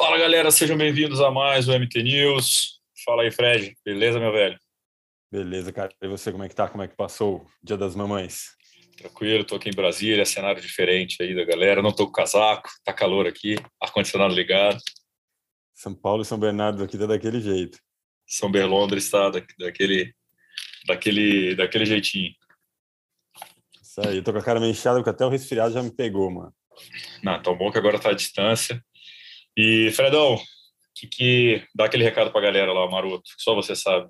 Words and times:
Fala 0.00 0.16
galera, 0.16 0.48
sejam 0.52 0.76
bem-vindos 0.76 1.20
a 1.20 1.28
mais 1.28 1.66
o 1.66 1.72
MT 1.72 2.04
News. 2.04 2.80
Fala 3.04 3.24
aí, 3.24 3.32
Fred, 3.32 3.76
beleza, 3.84 4.20
meu 4.20 4.30
velho? 4.30 4.56
Beleza, 5.28 5.72
cara. 5.72 5.92
E 6.00 6.06
você, 6.06 6.30
como 6.30 6.44
é 6.44 6.48
que 6.48 6.54
tá? 6.54 6.68
Como 6.68 6.84
é 6.84 6.86
que 6.86 6.94
passou 6.94 7.38
o 7.38 7.46
Dia 7.60 7.76
das 7.76 7.96
Mamães? 7.96 8.50
Tranquilo, 8.96 9.44
tô 9.44 9.56
aqui 9.56 9.70
em 9.70 9.74
Brasília, 9.74 10.24
cenário 10.24 10.62
diferente 10.62 11.20
aí 11.20 11.34
da 11.34 11.44
galera. 11.44 11.82
Não 11.82 11.90
tô 11.90 12.06
com 12.06 12.12
casaco, 12.12 12.70
tá 12.84 12.92
calor 12.92 13.26
aqui, 13.26 13.56
ar-condicionado 13.82 14.32
ligado. 14.32 14.78
São 15.74 15.92
Paulo 15.92 16.22
e 16.22 16.24
São 16.24 16.38
Bernardo 16.38 16.84
aqui 16.84 16.96
tá 16.96 17.06
daquele 17.06 17.40
jeito. 17.40 17.76
São 18.24 18.52
Berlondres 18.52 19.02
está 19.02 19.30
daquele, 19.30 20.14
daquele, 20.86 21.56
daquele 21.56 21.84
jeitinho. 21.84 22.32
Isso 23.82 24.00
aí, 24.06 24.22
tô 24.22 24.32
com 24.32 24.38
a 24.38 24.44
cara 24.44 24.60
meio 24.60 24.70
inchada 24.70 25.00
porque 25.00 25.10
até 25.10 25.26
o 25.26 25.28
resfriado 25.28 25.74
já 25.74 25.82
me 25.82 25.90
pegou, 25.90 26.30
mano. 26.30 26.54
Não, 27.20 27.42
tão 27.42 27.58
bom 27.58 27.72
que 27.72 27.78
agora 27.78 27.98
tá 27.98 28.10
à 28.10 28.14
distância. 28.14 28.80
E, 29.60 29.90
Fredão, 29.90 30.40
que, 30.94 31.08
que 31.08 31.66
dá 31.74 31.86
aquele 31.86 32.04
recado 32.04 32.30
pra 32.30 32.40
galera 32.40 32.72
lá, 32.72 32.88
Maroto, 32.88 33.24
que 33.24 33.42
só 33.42 33.56
você 33.56 33.74
sabe. 33.74 34.08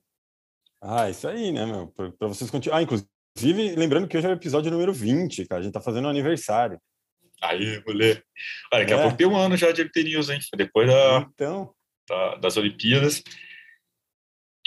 Ah, 0.79 1.09
isso 1.09 1.27
aí, 1.27 1.51
né, 1.51 1.65
meu? 1.65 1.89
Para 1.89 2.29
vocês 2.29 2.51
continuarem. 2.51 2.87
Ah, 2.87 2.87
inclusive, 2.87 3.75
lembrando 3.75 4.07
que 4.07 4.19
hoje 4.19 4.27
é 4.27 4.31
o 4.31 4.35
episódio 4.35 4.71
número 4.71 4.93
20, 4.93 5.47
cara. 5.47 5.63
A 5.63 5.65
gente 5.65 5.73
tá 5.73 5.81
fazendo 5.81 6.05
um 6.05 6.11
aniversário. 6.11 6.79
Aí, 7.41 7.83
mulher. 7.87 8.23
Olha, 8.71 8.85
daqui 8.85 8.93
é. 8.93 8.97
a 8.97 9.03
pouco 9.03 9.17
tem 9.17 9.27
um 9.27 9.39
ano 9.39 9.57
já 9.57 9.73
de 9.73 9.83
MT 9.83 10.05
News, 10.05 10.29
hein? 10.29 10.39
Depois 10.55 10.87
da, 10.87 11.27
então. 11.33 11.73
da 12.07 12.35
das 12.35 12.59
Olimpíadas. 12.59 13.23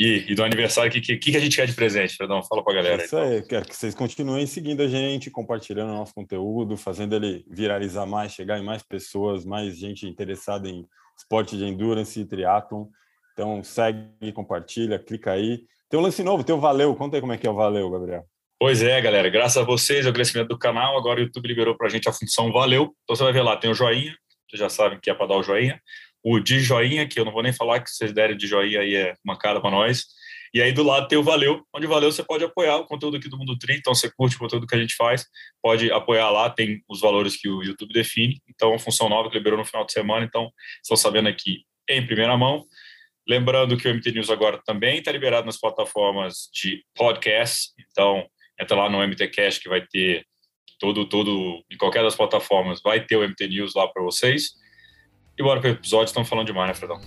E, 0.04 0.32
e, 0.32 0.34
do 0.34 0.44
aniversário, 0.44 0.90
o 0.90 0.92
que, 0.92 1.00
que, 1.00 1.16
que, 1.16 1.38
a 1.38 1.40
gente 1.40 1.56
quer 1.56 1.68
de 1.68 1.74
presente, 1.74 2.16
Fredão? 2.16 2.42
Fala 2.42 2.64
pra 2.64 2.74
galera. 2.74 3.06
Isso 3.06 3.16
aí, 3.16 3.44
quero 3.44 3.68
que 3.68 3.76
vocês 3.76 3.94
continuem 3.94 4.48
seguindo 4.48 4.82
a 4.82 4.88
gente, 4.88 5.30
compartilhando 5.30 5.92
o 5.92 5.96
nosso 5.96 6.12
conteúdo, 6.12 6.76
fazendo 6.76 7.16
ele 7.16 7.46
viralizar 7.48 8.08
mais, 8.08 8.32
chegar 8.32 8.58
em 8.58 8.64
mais 8.64 8.82
pessoas, 8.82 9.46
mais 9.46 9.78
gente 9.78 10.08
interessada 10.08 10.68
em 10.68 10.88
esporte 11.16 11.56
de 11.56 11.66
endurance 11.66 12.20
e 12.20 12.26
triatlon. 12.26 12.88
Então, 13.34 13.64
segue, 13.64 14.32
compartilha, 14.34 14.98
clica 14.98 15.34
aí. 15.34 15.66
Tem 15.88 16.00
um 16.00 16.04
lance 16.04 16.24
novo, 16.24 16.44
tem 16.44 16.56
o 16.56 16.60
Valeu. 16.60 16.96
Conta 16.96 17.18
aí 17.18 17.22
como 17.22 17.34
é 17.34 17.38
que 17.38 17.46
é 17.46 17.52
o 17.52 17.56
Valeu, 17.56 17.88
Gabriel. 17.92 18.26
Pois 18.60 18.82
é, 18.82 19.00
galera. 19.00 19.30
Graças 19.30 19.58
a 19.58 19.64
vocês, 19.64 20.08
ao 20.08 20.14
crescimento 20.14 20.48
do 20.48 20.58
canal, 20.58 20.98
agora 20.98 21.20
o 21.20 21.24
YouTube 21.26 21.48
liberou 21.48 21.78
para 21.78 21.86
a 21.86 21.90
gente 21.92 22.10
a 22.10 22.12
função 22.12 22.52
Valeu. 22.52 22.96
Então 23.04 23.16
você 23.16 23.24
vai 23.24 23.34
ver 23.34 23.44
lá, 23.44 23.56
tem 23.56 23.70
o 23.70 23.76
joinha, 23.76 24.16
vocês 24.50 24.60
já 24.60 24.68
sabem 24.68 25.00
que 25.00 25.12
é 25.12 25.14
para 25.14 25.28
dar 25.28 25.38
o 25.38 25.44
joinha. 25.44 25.80
O 26.24 26.40
de 26.40 26.60
joinha, 26.60 27.08
que 27.08 27.20
eu 27.20 27.26
não 27.26 27.32
vou 27.32 27.44
nem 27.44 27.54
falar 27.54 27.80
que 27.80 27.90
vocês 27.90 28.14
derem 28.14 28.38
de 28.38 28.48
joinha 28.48 28.82
aí 28.82 28.96
é 28.96 29.14
uma 29.24 29.38
cara 29.38 29.60
para 29.60 29.72
nós. 29.72 30.06
E 30.54 30.62
aí 30.62 30.74
do 30.74 30.84
lado 30.84 31.08
tem 31.08 31.18
o 31.18 31.24
Valeu, 31.24 31.66
onde 31.74 31.88
Valeu 31.88 32.12
você 32.12 32.24
pode 32.24 32.44
apoiar 32.44 32.78
o 32.78 32.86
conteúdo 32.86 33.18
aqui 33.18 33.30
do 33.30 33.38
Mundo 33.38 33.58
Tri. 33.58 33.76
Então 33.76 33.96
você 33.96 34.12
curte 34.12 34.36
o 34.36 34.40
conteúdo 34.40 34.68
que 34.68 34.76
a 34.76 34.80
gente 34.80 34.96
faz, 34.96 35.26
pode 35.62 35.92
apoiar 35.92 36.30
lá, 36.30 36.50
tem 36.50 36.84
os 36.90 37.00
valores 37.00 37.38
que 37.38 37.48
o 37.48 37.64
YouTube 37.64 37.94
define. 37.94 38.42
Então, 38.50 38.70
é 38.70 38.72
uma 38.74 38.80
função 38.80 39.08
nova 39.08 39.30
que 39.30 39.38
liberou 39.38 39.58
no 39.58 39.66
final 39.66 39.86
de 39.86 39.94
semana. 39.94 40.26
Então, 40.26 40.52
estão 40.84 40.98
sabendo 40.98 41.30
aqui 41.30 41.64
em 41.90 42.06
primeira 42.06 42.36
mão. 42.38 42.66
Lembrando 43.28 43.78
que 43.78 43.88
o 43.88 43.94
MT 43.94 44.12
News 44.12 44.30
agora 44.30 44.60
também 44.66 44.98
está 44.98 45.12
liberado 45.12 45.46
nas 45.46 45.60
plataformas 45.60 46.50
de 46.54 46.84
podcast, 46.96 47.72
então 47.80 48.28
entra 48.60 48.76
lá 48.76 48.90
no 48.90 49.02
MTcast 49.08 49.62
que 49.62 49.70
vai 49.70 49.86
ter 49.86 50.26
todo, 50.80 51.06
todo, 51.08 51.64
em 51.72 51.78
qualquer 51.78 52.04
das 52.04 52.16
plataformas, 52.16 52.82
vai 52.82 53.06
ter 53.06 53.16
o 53.16 53.22
MT 53.22 53.48
News 53.48 53.76
lá 53.76 53.88
para 53.88 54.02
vocês. 54.02 54.52
E 55.42 55.44
bora 55.44 55.60
o 55.60 55.68
episódio, 55.68 56.06
estamos 56.06 56.30
falando 56.30 56.46
demais, 56.46 56.68
né, 56.68 56.76
Fredão? 56.76 57.02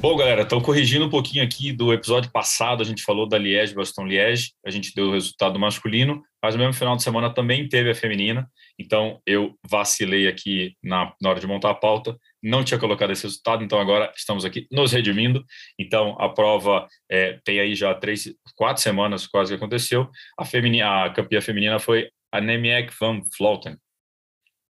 Bom, 0.00 0.16
galera, 0.16 0.42
estão 0.42 0.60
corrigindo 0.60 1.04
um 1.04 1.10
pouquinho 1.10 1.42
aqui 1.42 1.72
do 1.72 1.92
episódio 1.92 2.30
passado. 2.30 2.80
A 2.80 2.86
gente 2.86 3.02
falou 3.02 3.28
da 3.28 3.36
Liège, 3.36 3.74
Boston 3.74 4.06
Liège. 4.06 4.52
A 4.64 4.70
gente 4.70 4.94
deu 4.94 5.08
o 5.08 5.12
resultado 5.12 5.58
masculino, 5.58 6.22
mas 6.40 6.54
no 6.54 6.60
mesmo 6.60 6.74
final 6.74 6.94
de 6.94 7.02
semana 7.02 7.28
também 7.28 7.68
teve 7.68 7.90
a 7.90 7.94
feminina. 7.94 8.48
Então 8.78 9.20
eu 9.26 9.56
vacilei 9.68 10.28
aqui 10.28 10.76
na, 10.80 11.12
na 11.20 11.30
hora 11.30 11.40
de 11.40 11.46
montar 11.48 11.70
a 11.70 11.74
pauta. 11.74 12.16
Não 12.40 12.62
tinha 12.62 12.78
colocado 12.78 13.10
esse 13.10 13.24
resultado, 13.24 13.64
então 13.64 13.80
agora 13.80 14.12
estamos 14.16 14.44
aqui 14.44 14.68
nos 14.70 14.92
redimindo. 14.92 15.44
Então 15.76 16.16
a 16.20 16.28
prova 16.28 16.86
é, 17.10 17.36
tem 17.44 17.58
aí 17.58 17.74
já 17.74 17.92
três, 17.96 18.32
quatro 18.54 18.80
semanas 18.80 19.26
quase 19.26 19.50
que 19.50 19.56
aconteceu. 19.56 20.08
A, 20.38 20.44
feminina, 20.44 21.06
a 21.06 21.10
campeã 21.10 21.40
feminina 21.40 21.80
foi 21.80 22.08
a 22.32 22.40
Nemiek 22.40 22.92
van 22.96 23.22
Vloten. 23.36 23.76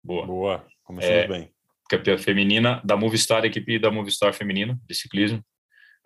Boa. 0.03 0.27
Boa, 0.27 0.67
começamos 0.85 1.17
é, 1.17 1.29
bem 1.29 1.53
campeã 1.91 2.17
feminina 2.17 2.81
da 2.85 2.97
Movistar, 2.97 3.45
equipe 3.45 3.77
da 3.79 3.91
Movistar 3.91 4.33
feminina 4.33 4.79
de 4.89 4.95
ciclismo. 4.95 5.45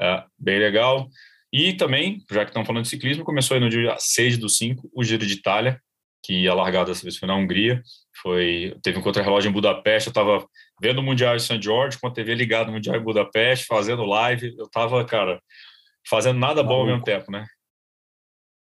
É, 0.01 0.25
bem 0.39 0.59
legal. 0.59 1.09
E 1.53 1.75
também, 1.75 2.25
já 2.31 2.43
que 2.45 2.51
estamos 2.51 2.67
falando 2.67 2.85
de 2.85 2.89
ciclismo, 2.89 3.23
começou 3.23 3.55
aí 3.55 3.61
no 3.61 3.69
dia 3.69 3.95
6 3.99 4.39
do 4.39 4.49
5 4.49 4.91
o 4.93 5.05
Giro 5.05 5.27
de 5.27 5.35
Itália, 5.35 5.79
que 6.25 6.49
a 6.49 6.55
largada 6.55 6.87
dessa 6.87 7.03
vez 7.03 7.19
foi 7.19 7.29
na 7.29 7.37
Hungria. 7.37 7.83
Foi, 8.23 8.75
teve 8.83 8.99
um 8.99 9.03
contra-relógio 9.03 9.51
em 9.51 9.53
Budapeste. 9.53 10.09
Eu 10.09 10.11
estava 10.11 10.47
vendo 10.81 10.99
o 10.99 11.03
Mundial 11.03 11.37
de 11.37 11.43
St. 11.43 11.61
George 11.63 11.99
com 12.01 12.09
a 12.09 12.11
TV 12.11 12.35
ligada 12.35 12.67
no 12.67 12.73
Mundial 12.73 12.97
em 12.97 13.05
Budapeste, 13.05 13.67
fazendo 13.67 14.07
live. 14.07 14.55
Eu 14.57 14.65
estava, 14.65 15.05
cara, 15.05 15.39
fazendo 16.09 16.39
nada 16.39 16.63
bom 16.63 16.81
ao 16.81 16.87
mesmo 16.87 17.05
tempo, 17.05 17.31
né? 17.31 17.45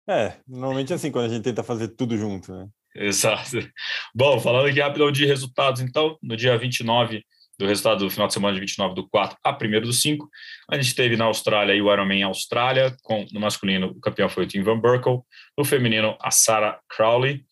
É, 0.08 0.34
normalmente 0.46 0.92
é 0.92 0.98
assim, 0.98 1.10
quando 1.10 1.28
a 1.28 1.34
gente 1.34 1.44
tenta 1.44 1.64
fazer 1.64 1.88
tudo 1.88 2.18
junto, 2.18 2.54
né? 2.54 2.68
Exato. 2.96 3.58
Bom, 4.14 4.40
falando 4.40 4.68
aqui 4.68 4.80
rapidão 4.80 5.12
de 5.12 5.26
resultados, 5.26 5.82
então, 5.82 6.18
no 6.22 6.36
dia 6.36 6.58
29 6.58 7.24
do 7.58 7.68
resultado 7.68 8.00
do 8.00 8.10
final 8.10 8.28
de 8.28 8.34
semana 8.34 8.54
de 8.54 8.60
29 8.60 8.96
do 8.96 9.08
4 9.08 9.38
a 9.44 9.52
1 9.52 9.82
do 9.82 9.94
5, 9.94 10.30
a 10.70 10.76
gente 10.76 10.96
teve 10.96 11.16
na 11.16 11.26
Austrália 11.26 11.74
o 11.84 11.92
Ironman 11.92 12.24
Austrália, 12.24 12.96
com 13.04 13.26
no 13.32 13.40
masculino 13.40 13.88
o 13.88 14.00
campeão 14.00 14.28
foi 14.28 14.44
o 14.44 14.48
Tim 14.48 14.64
Van 14.64 14.80
Burkel, 14.80 15.26
no 15.58 15.64
feminino 15.64 16.18
a 16.22 16.32
Sarah 16.32 16.80
Crowley. 16.90 17.46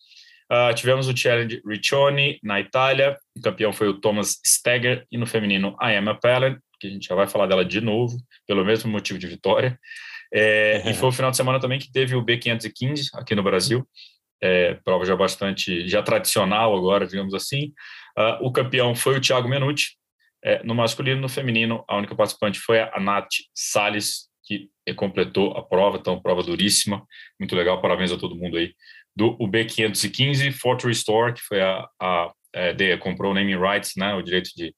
Uh, 0.50 0.74
tivemos 0.74 1.08
o 1.08 1.16
Challenge 1.16 1.62
Riccione 1.66 2.38
na 2.42 2.60
Itália, 2.60 3.16
o 3.36 3.40
campeão 3.40 3.72
foi 3.72 3.88
o 3.88 3.94
Thomas 3.94 4.38
Steger, 4.46 5.06
e 5.10 5.16
no 5.16 5.26
feminino 5.26 5.74
a 5.80 5.94
Emma 5.94 6.18
Pallen, 6.18 6.58
que 6.78 6.88
a 6.88 6.90
gente 6.90 7.08
já 7.08 7.14
vai 7.14 7.26
falar 7.26 7.46
dela 7.46 7.64
de 7.64 7.80
novo, 7.80 8.18
pelo 8.46 8.64
mesmo 8.64 8.90
motivo 8.90 9.18
de 9.18 9.26
vitória. 9.26 9.78
É, 10.34 10.82
e 10.90 10.94
foi 10.94 11.10
o 11.10 11.12
final 11.12 11.30
de 11.30 11.36
semana 11.36 11.60
também 11.60 11.78
que 11.78 11.92
teve 11.92 12.16
o 12.16 12.24
B515 12.24 13.10
aqui 13.14 13.34
no 13.34 13.42
Brasil, 13.42 13.86
é, 14.42 14.74
prova 14.84 15.04
já 15.04 15.14
bastante, 15.14 15.88
já 15.88 16.02
tradicional 16.02 16.76
agora, 16.76 17.06
digamos 17.06 17.32
assim. 17.32 17.72
Uh, 18.18 18.46
o 18.46 18.52
campeão 18.52 18.94
foi 18.94 19.16
o 19.16 19.20
Thiago 19.20 19.48
Menucci, 19.48 19.92
é, 20.44 20.62
no 20.64 20.74
masculino 20.74 21.20
no 21.20 21.28
feminino, 21.28 21.84
a 21.88 21.96
única 21.96 22.16
participante 22.16 22.58
foi 22.58 22.80
a 22.80 22.98
Nath 22.98 23.28
Salles, 23.54 24.28
que 24.44 24.68
completou 24.96 25.56
a 25.56 25.62
prova, 25.62 25.96
então 25.98 26.20
prova 26.20 26.42
duríssima, 26.42 27.06
muito 27.38 27.54
legal, 27.54 27.80
parabéns 27.80 28.10
a 28.10 28.18
todo 28.18 28.34
mundo 28.34 28.56
aí. 28.56 28.74
Do 29.14 29.38
UB515, 29.38 30.52
Fort 30.52 30.82
Restore, 30.82 31.34
que 31.34 31.42
foi 31.42 31.60
a, 31.60 31.86
a, 32.00 32.24
a 32.24 32.32
é, 32.52 32.72
de, 32.72 32.96
comprou 32.98 33.30
o 33.30 33.34
naming 33.34 33.56
rights, 33.56 33.92
né, 33.96 34.14
o 34.14 34.22
direito 34.22 34.50
de, 34.56 34.74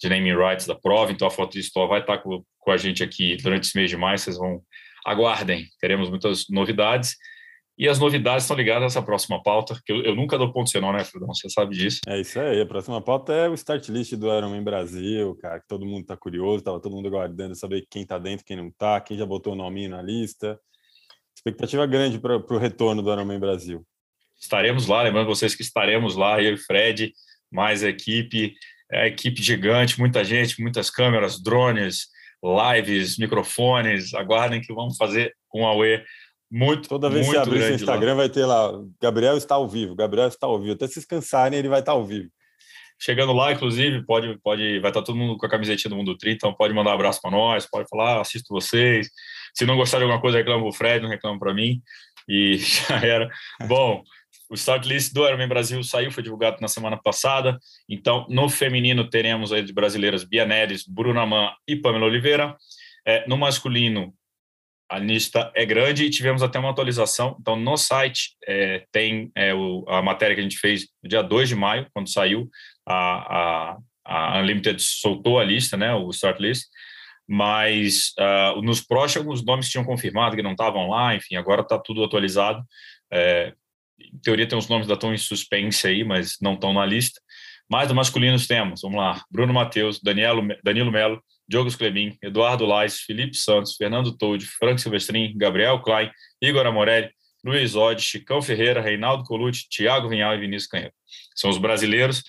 de 0.00 0.08
naming 0.08 0.36
rights 0.36 0.66
da 0.66 0.76
prova, 0.76 1.10
então 1.10 1.26
a 1.26 1.30
Fort 1.30 1.52
Restore 1.52 1.88
vai 1.88 2.00
estar 2.00 2.18
com, 2.18 2.44
com 2.56 2.70
a 2.70 2.76
gente 2.76 3.02
aqui 3.02 3.36
durante 3.36 3.64
esse 3.64 3.76
mês 3.76 3.90
de 3.90 3.96
maio, 3.96 4.18
vocês 4.18 4.38
vão, 4.38 4.62
aguardem, 5.04 5.66
teremos 5.80 6.08
muitas 6.08 6.44
novidades. 6.48 7.16
E 7.78 7.88
as 7.88 8.00
novidades 8.00 8.42
estão 8.42 8.56
ligadas 8.56 8.82
a 8.82 8.86
essa 8.86 9.02
próxima 9.02 9.40
pauta, 9.40 9.80
que 9.86 9.92
eu, 9.92 10.02
eu 10.02 10.16
nunca 10.16 10.36
dou 10.36 10.52
ponto 10.52 10.68
final, 10.68 10.92
né, 10.92 11.04
Fredão? 11.04 11.32
Você 11.32 11.48
sabe 11.48 11.76
disso. 11.76 12.00
É 12.08 12.20
isso 12.20 12.40
aí. 12.40 12.60
A 12.60 12.66
próxima 12.66 13.00
pauta 13.00 13.32
é 13.32 13.48
o 13.48 13.54
start 13.54 13.88
list 13.90 14.14
do 14.14 14.26
Ironman 14.26 14.64
Brasil, 14.64 15.36
cara, 15.36 15.60
que 15.60 15.68
todo 15.68 15.86
mundo 15.86 16.00
está 16.00 16.16
curioso, 16.16 16.58
estava 16.58 16.80
todo 16.80 16.96
mundo 16.96 17.06
aguardando 17.06 17.54
saber 17.54 17.86
quem 17.88 18.02
está 18.02 18.18
dentro, 18.18 18.44
quem 18.44 18.56
não 18.56 18.66
está, 18.66 19.00
quem 19.00 19.16
já 19.16 19.24
botou 19.24 19.52
o 19.52 19.56
nome 19.56 19.86
na 19.86 20.02
lista. 20.02 20.58
Expectativa 21.36 21.86
grande 21.86 22.18
para 22.18 22.36
o 22.36 22.58
retorno 22.58 23.00
do 23.00 23.12
Ironman 23.12 23.38
Brasil. 23.38 23.86
Estaremos 24.40 24.88
lá, 24.88 25.02
lembrando 25.02 25.28
vocês 25.28 25.54
que 25.54 25.62
estaremos 25.62 26.16
lá, 26.16 26.42
eu 26.42 26.54
e 26.54 26.56
Fred, 26.56 27.12
mais 27.48 27.84
a 27.84 27.88
equipe, 27.88 28.54
é 28.90 29.02
a 29.02 29.06
equipe 29.06 29.40
gigante, 29.40 30.00
muita 30.00 30.24
gente, 30.24 30.60
muitas 30.60 30.90
câmeras, 30.90 31.40
drones, 31.40 32.08
lives, 32.42 33.18
microfones. 33.18 34.14
Aguardem 34.14 34.60
que 34.60 34.74
vamos 34.74 34.96
fazer 34.96 35.32
um 35.54 35.64
Aue 35.64 36.02
muito, 36.50 36.88
Toda 36.88 37.10
vez 37.10 37.26
que 37.26 37.32
você 37.32 37.38
abrir 37.38 37.62
seu 37.62 37.74
Instagram, 37.74 38.10
lá. 38.10 38.14
vai 38.14 38.28
ter 38.28 38.46
lá, 38.46 38.72
Gabriel 39.00 39.36
está 39.36 39.54
ao 39.54 39.68
vivo, 39.68 39.94
Gabriel 39.94 40.28
está 40.28 40.46
ao 40.46 40.58
vivo. 40.58 40.72
Até 40.72 40.86
se 40.86 41.06
cansarem, 41.06 41.58
ele 41.58 41.68
vai 41.68 41.80
estar 41.80 41.92
ao 41.92 42.04
vivo. 42.04 42.30
Chegando 43.00 43.32
lá, 43.32 43.52
inclusive, 43.52 44.04
pode, 44.04 44.36
pode, 44.40 44.80
vai 44.80 44.90
estar 44.90 45.02
todo 45.02 45.16
mundo 45.16 45.36
com 45.38 45.46
a 45.46 45.48
camisetinha 45.48 45.90
do 45.90 45.96
Mundo 45.96 46.16
Tri, 46.16 46.32
então 46.32 46.52
pode 46.52 46.74
mandar 46.74 46.90
um 46.90 46.94
abraço 46.94 47.20
para 47.20 47.30
nós, 47.30 47.64
pode 47.64 47.88
falar, 47.88 48.16
ah, 48.16 48.20
assisto 48.22 48.52
vocês. 48.52 49.08
Se 49.54 49.64
não 49.64 49.76
gostar 49.76 49.98
de 49.98 50.04
alguma 50.04 50.20
coisa, 50.20 50.38
reclama 50.38 50.66
o 50.66 50.72
Fred, 50.72 51.02
não 51.02 51.08
reclama 51.08 51.38
para 51.38 51.54
mim. 51.54 51.80
E 52.28 52.56
já 52.58 52.96
era. 52.96 53.30
Bom, 53.68 54.02
o 54.50 54.54
start 54.54 54.84
list 54.86 55.12
do 55.12 55.26
Ironman 55.26 55.46
Brasil 55.46 55.82
saiu, 55.84 56.10
foi 56.10 56.22
divulgado 56.22 56.56
na 56.60 56.68
semana 56.68 56.96
passada. 56.96 57.58
Então, 57.88 58.26
no 58.28 58.48
feminino, 58.48 59.08
teremos 59.08 59.52
aí 59.52 59.62
de 59.62 59.72
brasileiras 59.72 60.24
Bia 60.24 60.44
Neres, 60.44 60.84
Bruna 60.86 61.24
Man 61.24 61.52
e 61.68 61.76
Pamela 61.76 62.06
Oliveira. 62.06 62.56
É, 63.06 63.26
no 63.28 63.36
masculino, 63.36 64.12
a 64.88 64.98
lista 64.98 65.52
é 65.54 65.66
grande 65.66 66.04
e 66.04 66.10
tivemos 66.10 66.42
até 66.42 66.58
uma 66.58 66.70
atualização. 66.70 67.36
Então, 67.40 67.56
no 67.56 67.76
site 67.76 68.30
é, 68.46 68.84
tem 68.90 69.30
é, 69.34 69.52
o, 69.54 69.84
a 69.86 70.00
matéria 70.00 70.34
que 70.34 70.40
a 70.40 70.44
gente 70.44 70.58
fez 70.58 70.88
no 71.02 71.08
dia 71.08 71.22
2 71.22 71.50
de 71.50 71.54
maio, 71.54 71.86
quando 71.92 72.10
saiu, 72.10 72.48
a, 72.86 73.74
a, 73.74 73.78
a 74.04 74.40
Unlimited 74.40 74.80
soltou 74.80 75.38
a 75.38 75.44
lista, 75.44 75.76
né, 75.76 75.94
o 75.94 76.08
start 76.10 76.40
list, 76.40 76.66
mas 77.28 78.14
uh, 78.18 78.62
nos 78.62 78.80
próximos 78.80 79.40
os 79.40 79.46
nomes 79.46 79.68
tinham 79.68 79.84
confirmado 79.84 80.34
que 80.34 80.42
não 80.42 80.52
estavam 80.52 80.88
lá, 80.88 81.14
enfim, 81.14 81.36
agora 81.36 81.60
está 81.60 81.78
tudo 81.78 82.02
atualizado. 82.02 82.64
É, 83.12 83.52
em 84.00 84.18
teoria 84.20 84.48
tem 84.48 84.58
os 84.58 84.68
nomes 84.68 84.86
da 84.86 84.94
estão 84.94 85.12
em 85.12 85.18
suspense 85.18 85.86
aí, 85.86 86.02
mas 86.02 86.38
não 86.40 86.54
estão 86.54 86.72
na 86.72 86.86
lista. 86.86 87.20
Mais 87.70 87.88
do 87.88 87.94
masculinos 87.94 88.46
temos, 88.46 88.80
vamos 88.80 88.96
lá, 88.96 89.22
Bruno 89.30 89.52
Matheus, 89.52 90.00
Danielo, 90.00 90.42
Danilo 90.64 90.90
Melo, 90.90 91.22
Diogo 91.48 91.74
Clebin, 91.76 92.16
Eduardo 92.22 92.66
Lais, 92.66 93.00
Felipe 93.00 93.36
Santos, 93.36 93.74
Fernando 93.76 94.16
Toldi, 94.16 94.44
Frank 94.44 94.80
Silvestrin, 94.80 95.32
Gabriel 95.36 95.80
Klein, 95.80 96.10
Igor 96.42 96.66
Amorelli, 96.66 97.10
Luiz 97.44 97.74
Oddi, 97.74 98.02
Chicão 98.02 98.42
Ferreira, 98.42 98.80
Reinaldo 98.80 99.24
Colucci, 99.24 99.68
Thiago 99.68 100.08
Vinhal 100.08 100.34
e 100.34 100.40
Vinícius 100.40 100.70
Canheta. 100.70 100.94
São 101.34 101.48
os 101.48 101.58
brasileiros. 101.58 102.22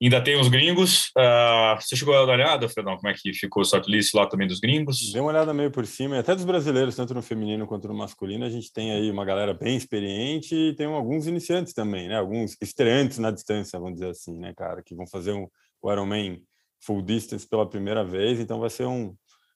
Ainda 0.00 0.20
tem 0.20 0.38
os 0.38 0.48
gringos. 0.48 1.10
Uh, 1.16 1.80
você 1.80 1.94
chegou 1.94 2.12
a 2.14 2.18
dar 2.18 2.24
uma 2.24 2.32
olhada, 2.32 2.68
Fredão, 2.68 2.96
como 2.96 3.08
é 3.08 3.14
que 3.14 3.32
ficou 3.32 3.62
o 3.62 3.64
shortlist 3.64 4.12
lá 4.14 4.26
também 4.26 4.48
dos 4.48 4.58
gringos? 4.58 5.12
Dei 5.12 5.20
uma 5.20 5.30
olhada 5.30 5.54
meio 5.54 5.70
por 5.70 5.86
cima, 5.86 6.18
até 6.18 6.34
dos 6.34 6.44
brasileiros, 6.44 6.96
tanto 6.96 7.14
no 7.14 7.22
feminino 7.22 7.68
quanto 7.68 7.86
no 7.86 7.94
masculino, 7.94 8.44
a 8.44 8.50
gente 8.50 8.72
tem 8.72 8.90
aí 8.90 9.08
uma 9.10 9.24
galera 9.24 9.54
bem 9.54 9.76
experiente 9.76 10.54
e 10.54 10.74
tem 10.74 10.86
alguns 10.86 11.28
iniciantes 11.28 11.72
também, 11.72 12.08
né? 12.08 12.18
Alguns 12.18 12.56
estreantes 12.60 13.18
na 13.18 13.30
distância, 13.30 13.78
vamos 13.78 13.94
dizer 13.94 14.10
assim, 14.10 14.36
né, 14.36 14.52
cara, 14.56 14.82
que 14.82 14.92
vão 14.92 15.06
fazer 15.06 15.32
um, 15.32 15.46
o 15.80 15.92
Ironman 15.92 16.42
full 16.84 17.02
distance 17.02 17.48
pela 17.48 17.68
primeira 17.68 18.04
vez, 18.04 18.40
então 18.40 18.60
vai 18.60 18.70
ser 18.70 18.86
um 18.86 19.14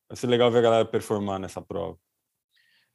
vai 0.08 0.16
ser 0.16 0.28
legal 0.28 0.50
ver 0.50 0.58
a 0.58 0.62
galera 0.62 0.84
performar 0.84 1.38
nessa 1.38 1.60
prova. 1.60 1.98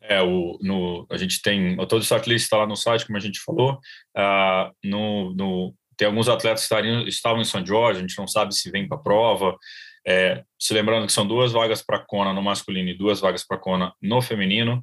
É, 0.01 0.21
o, 0.21 0.57
no, 0.61 1.05
a 1.11 1.17
gente 1.17 1.41
tem, 1.41 1.77
todo 1.87 2.01
o 2.01 2.03
shortlist 2.03 2.45
está 2.45 2.57
lá 2.57 2.65
no 2.65 2.75
site, 2.75 3.05
como 3.05 3.17
a 3.17 3.21
gente 3.21 3.39
falou, 3.39 3.73
uh, 4.17 4.71
no, 4.83 5.35
no, 5.35 5.75
tem 5.95 6.07
alguns 6.07 6.27
atletas 6.27 6.61
que 6.61 6.63
estariam, 6.63 7.07
estavam 7.07 7.41
em 7.41 7.45
São 7.45 7.63
Jorge, 7.63 7.99
a 7.99 8.01
gente 8.01 8.17
não 8.17 8.27
sabe 8.27 8.55
se 8.55 8.71
vem 8.71 8.87
para 8.87 8.97
a 8.97 9.01
prova, 9.01 9.55
é, 10.07 10.43
se 10.57 10.73
lembrando 10.73 11.05
que 11.05 11.13
são 11.13 11.27
duas 11.27 11.51
vagas 11.51 11.83
para 11.83 11.99
Kona 11.99 12.33
no 12.33 12.41
masculino 12.41 12.89
e 12.89 12.97
duas 12.97 13.19
vagas 13.19 13.45
para 13.45 13.59
Kona 13.59 13.93
no 14.01 14.21
feminino, 14.21 14.81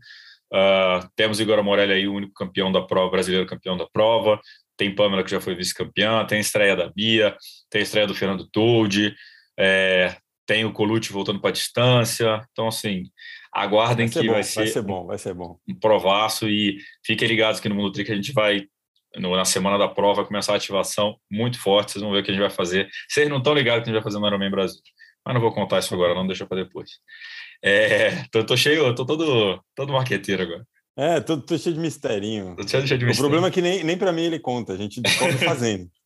uh, 0.52 1.08
temos 1.16 1.40
Igor 1.40 1.60
Morelli 1.64 1.92
aí, 1.92 2.06
o 2.06 2.14
único 2.14 2.34
campeão 2.34 2.70
da 2.70 2.82
prova, 2.82 3.10
brasileiro 3.10 3.46
campeão 3.46 3.76
da 3.76 3.88
prova, 3.88 4.40
tem 4.76 4.94
Pamela 4.94 5.24
que 5.24 5.30
já 5.32 5.40
foi 5.40 5.56
vice-campeã, 5.56 6.24
tem 6.24 6.38
estreia 6.38 6.76
da 6.76 6.88
Bia, 6.88 7.36
tem 7.68 7.82
estreia 7.82 8.06
do 8.06 8.14
Fernando 8.14 8.48
Toldi, 8.48 9.12
é, 9.58 10.16
tem 10.46 10.64
o 10.64 10.72
Colucci 10.72 11.12
voltando 11.12 11.40
para 11.40 11.50
a 11.50 11.52
distância. 11.52 12.46
Então, 12.52 12.68
assim, 12.68 13.04
aguardem 13.52 14.06
vai 14.06 14.22
que 14.22 14.28
bom, 14.28 14.34
vai 14.34 14.42
ser, 14.42 14.60
vai 14.60 14.66
ser 14.68 14.82
bom, 14.82 15.06
vai 15.06 15.18
ser 15.18 15.34
bom. 15.34 15.58
Um 15.68 15.74
provaço 15.74 16.48
e 16.48 16.78
fiquem 17.04 17.28
ligados 17.28 17.58
aqui 17.58 17.68
no 17.68 17.74
Mundo 17.74 17.92
Trick, 17.92 18.10
a 18.10 18.14
gente 18.14 18.32
vai 18.32 18.66
no, 19.16 19.34
na 19.36 19.44
semana 19.44 19.76
da 19.76 19.88
prova 19.88 20.24
começar 20.24 20.52
a 20.52 20.56
ativação 20.56 21.16
muito 21.30 21.60
forte, 21.60 21.92
vocês 21.92 22.02
vão 22.02 22.12
ver 22.12 22.20
o 22.20 22.22
que 22.22 22.30
a 22.30 22.34
gente 22.34 22.42
vai 22.42 22.50
fazer. 22.50 22.88
Vocês 23.08 23.28
não 23.28 23.38
estão 23.38 23.54
ligados 23.54 23.84
que 23.84 23.90
a 23.90 23.92
gente 23.92 24.02
vai 24.02 24.10
fazer 24.10 24.20
no 24.20 24.26
Ironman 24.26 24.50
Brasil, 24.50 24.80
mas 25.24 25.34
não 25.34 25.40
vou 25.40 25.52
contar 25.52 25.80
isso 25.80 25.92
agora, 25.94 26.14
não 26.14 26.26
deixa 26.26 26.46
para 26.46 26.62
depois. 26.62 26.90
É, 27.62 28.24
tô, 28.30 28.44
tô 28.44 28.56
cheio, 28.56 28.94
tô 28.94 29.04
todo, 29.04 29.62
todo 29.74 29.92
marqueteiro 29.92 30.44
agora. 30.44 30.64
É, 30.96 31.20
tô, 31.20 31.40
tô 31.40 31.56
cheio 31.56 31.74
de 31.74 31.80
misterinho. 31.80 32.56
Tô 32.56 32.66
cheio 32.66 32.84
de 32.84 33.04
o 33.06 33.16
problema 33.16 33.48
é 33.48 33.50
que 33.50 33.62
nem, 33.62 33.84
nem 33.84 33.96
para 33.96 34.12
mim 34.12 34.22
ele 34.22 34.38
conta, 34.38 34.72
a 34.72 34.76
gente 34.76 35.00
descobre 35.00 35.36
fazendo. 35.38 35.88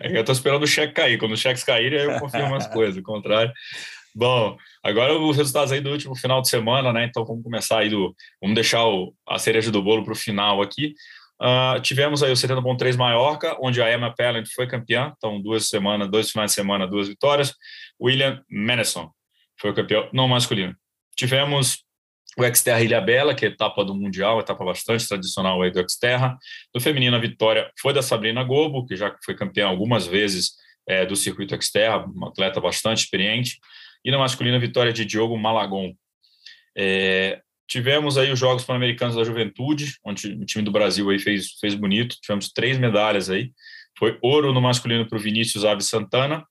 É 0.00 0.18
eu 0.18 0.24
tô 0.24 0.32
esperando 0.32 0.62
o 0.62 0.66
cheque 0.66 0.94
cair. 0.94 1.18
Quando 1.18 1.32
os 1.32 1.40
cheques 1.40 1.64
caírem, 1.64 2.00
aí 2.00 2.06
eu 2.06 2.20
confio 2.20 2.44
umas 2.44 2.66
coisas, 2.72 2.96
o 2.96 3.02
contrário. 3.02 3.52
Bom, 4.14 4.56
agora 4.82 5.18
os 5.18 5.36
resultados 5.36 5.72
aí 5.72 5.80
do 5.80 5.90
último 5.90 6.14
final 6.14 6.40
de 6.40 6.48
semana, 6.48 6.92
né? 6.92 7.04
Então 7.04 7.24
vamos 7.24 7.42
começar 7.42 7.80
aí 7.80 7.90
do. 7.90 8.14
Vamos 8.40 8.54
deixar 8.54 8.86
o, 8.86 9.12
a 9.26 9.38
cereja 9.38 9.70
do 9.70 9.82
bolo 9.82 10.04
para 10.04 10.12
o 10.12 10.16
final 10.16 10.62
aqui. 10.62 10.94
Uh, 11.42 11.80
tivemos 11.80 12.22
aí 12.22 12.30
o 12.30 12.36
70 12.36 12.60
Bom 12.60 12.76
3 12.76 12.96
Maiorca, 12.96 13.56
onde 13.60 13.82
a 13.82 13.92
Emma 13.92 14.14
Pellant 14.14 14.46
foi 14.54 14.68
campeã, 14.68 15.12
então 15.16 15.42
duas 15.42 15.68
semanas, 15.68 16.08
dois 16.08 16.30
finais 16.30 16.52
de 16.52 16.54
semana, 16.54 16.86
duas 16.86 17.08
vitórias. 17.08 17.52
William 18.00 18.40
Menison 18.48 19.10
foi 19.60 19.70
o 19.70 19.74
campeão 19.74 20.08
não 20.12 20.28
masculino. 20.28 20.76
Tivemos 21.16 21.84
o 22.36 22.54
Xterra 22.54 22.82
Ilha 22.82 23.00
Bela, 23.00 23.34
que 23.34 23.44
é 23.44 23.48
etapa 23.48 23.84
do 23.84 23.94
Mundial, 23.94 24.40
etapa 24.40 24.64
bastante 24.64 25.06
tradicional 25.06 25.62
aí 25.62 25.70
do 25.70 25.88
Xterra. 25.88 26.36
No 26.74 26.80
feminino, 26.80 27.16
a 27.16 27.20
vitória 27.20 27.70
foi 27.80 27.92
da 27.92 28.02
Sabrina 28.02 28.42
Gobo, 28.42 28.86
que 28.86 28.96
já 28.96 29.14
foi 29.24 29.34
campeã 29.34 29.66
algumas 29.68 30.06
vezes 30.06 30.52
é, 30.88 31.06
do 31.06 31.14
circuito 31.14 31.60
Xterra, 31.62 32.04
uma 32.04 32.28
atleta 32.28 32.60
bastante 32.60 33.04
experiente. 33.04 33.58
E 34.04 34.10
no 34.10 34.18
masculino, 34.18 34.56
a 34.56 34.60
vitória 34.60 34.92
de 34.92 35.04
Diogo 35.04 35.38
Malagon. 35.38 35.94
É, 36.76 37.40
tivemos 37.68 38.18
aí 38.18 38.32
os 38.32 38.38
Jogos 38.38 38.64
Pan-Americanos 38.64 39.16
da 39.16 39.24
Juventude, 39.24 39.94
onde 40.04 40.28
o 40.28 40.44
time 40.44 40.64
do 40.64 40.72
Brasil 40.72 41.08
aí 41.10 41.18
fez, 41.18 41.52
fez 41.60 41.74
bonito. 41.74 42.16
Tivemos 42.20 42.50
três 42.52 42.78
medalhas 42.78 43.30
aí. 43.30 43.52
Foi 43.98 44.18
ouro 44.20 44.52
no 44.52 44.60
masculino 44.60 45.06
para 45.06 45.16
o 45.16 45.20
Vinícius 45.20 45.64
Aves 45.64 45.86
Santana 45.86 46.44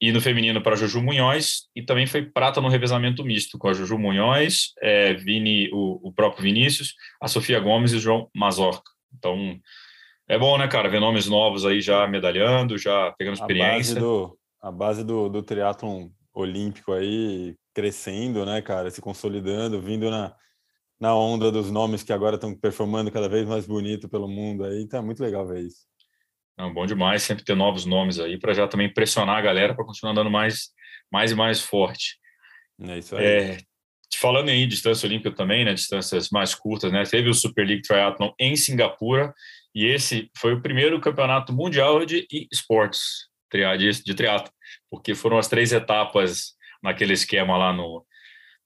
e 0.00 0.10
no 0.12 0.20
feminino 0.20 0.62
para 0.62 0.76
Juju 0.76 1.02
Munhoz, 1.02 1.68
e 1.76 1.82
também 1.82 2.06
foi 2.06 2.22
prata 2.22 2.60
no 2.60 2.68
revezamento 2.68 3.22
misto, 3.22 3.58
com 3.58 3.68
a 3.68 3.74
Juju 3.74 3.98
Munhoz, 3.98 4.72
é, 4.80 5.12
Vini, 5.12 5.68
o, 5.72 6.08
o, 6.08 6.12
próprio 6.12 6.42
Vinícius, 6.42 6.94
a 7.20 7.28
Sofia 7.28 7.60
Gomes 7.60 7.92
e 7.92 7.96
o 7.96 8.00
João 8.00 8.30
Mazorca. 8.34 8.90
Então, 9.16 9.58
é 10.26 10.38
bom, 10.38 10.56
né, 10.56 10.66
cara, 10.68 10.88
ver 10.88 11.00
nomes 11.00 11.26
novos 11.26 11.66
aí 11.66 11.82
já 11.82 12.06
medalhando, 12.06 12.78
já 12.78 13.12
pegando 13.18 13.34
experiência. 13.34 13.92
A 13.92 13.94
base 13.94 14.00
do, 14.00 14.38
a 14.62 14.72
base 14.72 15.04
do, 15.04 15.28
do 15.28 15.42
triatlon 15.42 16.08
olímpico 16.32 16.92
aí 16.92 17.54
crescendo, 17.74 18.46
né, 18.46 18.62
cara, 18.62 18.90
se 18.90 19.02
consolidando, 19.02 19.82
vindo 19.82 20.10
na, 20.10 20.34
na 20.98 21.14
onda 21.14 21.52
dos 21.52 21.70
nomes 21.70 22.02
que 22.02 22.12
agora 22.12 22.36
estão 22.36 22.54
performando 22.54 23.10
cada 23.10 23.28
vez 23.28 23.46
mais 23.46 23.66
bonito 23.66 24.08
pelo 24.08 24.28
mundo 24.28 24.64
aí, 24.64 24.86
tá 24.88 25.02
muito 25.02 25.22
legal 25.22 25.46
ver 25.46 25.60
isso. 25.60 25.89
Não, 26.60 26.74
bom 26.74 26.84
demais 26.84 27.22
sempre 27.22 27.42
ter 27.42 27.54
novos 27.54 27.86
nomes 27.86 28.20
aí 28.20 28.38
para 28.38 28.52
já 28.52 28.68
também 28.68 28.92
pressionar 28.92 29.38
a 29.38 29.40
galera 29.40 29.74
para 29.74 29.82
continuar 29.82 30.12
andando 30.12 30.30
mais, 30.30 30.68
mais 31.10 31.30
e 31.30 31.34
mais 31.34 31.62
forte. 31.62 32.18
É 32.82 32.98
isso 32.98 33.16
aí. 33.16 33.24
É, 33.24 33.58
falando 34.16 34.50
em 34.50 34.68
distância 34.68 35.06
olímpica 35.06 35.34
também, 35.34 35.64
né, 35.64 35.72
distâncias 35.72 36.28
mais 36.28 36.54
curtas, 36.54 36.92
né, 36.92 37.02
teve 37.04 37.30
o 37.30 37.34
Super 37.34 37.66
League 37.66 37.80
Triathlon 37.80 38.32
em 38.38 38.54
Singapura 38.56 39.32
e 39.74 39.86
esse 39.86 40.30
foi 40.36 40.52
o 40.52 40.60
primeiro 40.60 41.00
campeonato 41.00 41.50
mundial 41.50 42.04
de 42.04 42.26
esportes 42.52 43.30
de, 43.50 44.02
de 44.04 44.14
triatlo, 44.14 44.52
porque 44.90 45.14
foram 45.14 45.38
as 45.38 45.48
três 45.48 45.72
etapas 45.72 46.52
naquele 46.82 47.14
esquema 47.14 47.56
lá 47.56 47.72
no, 47.72 48.04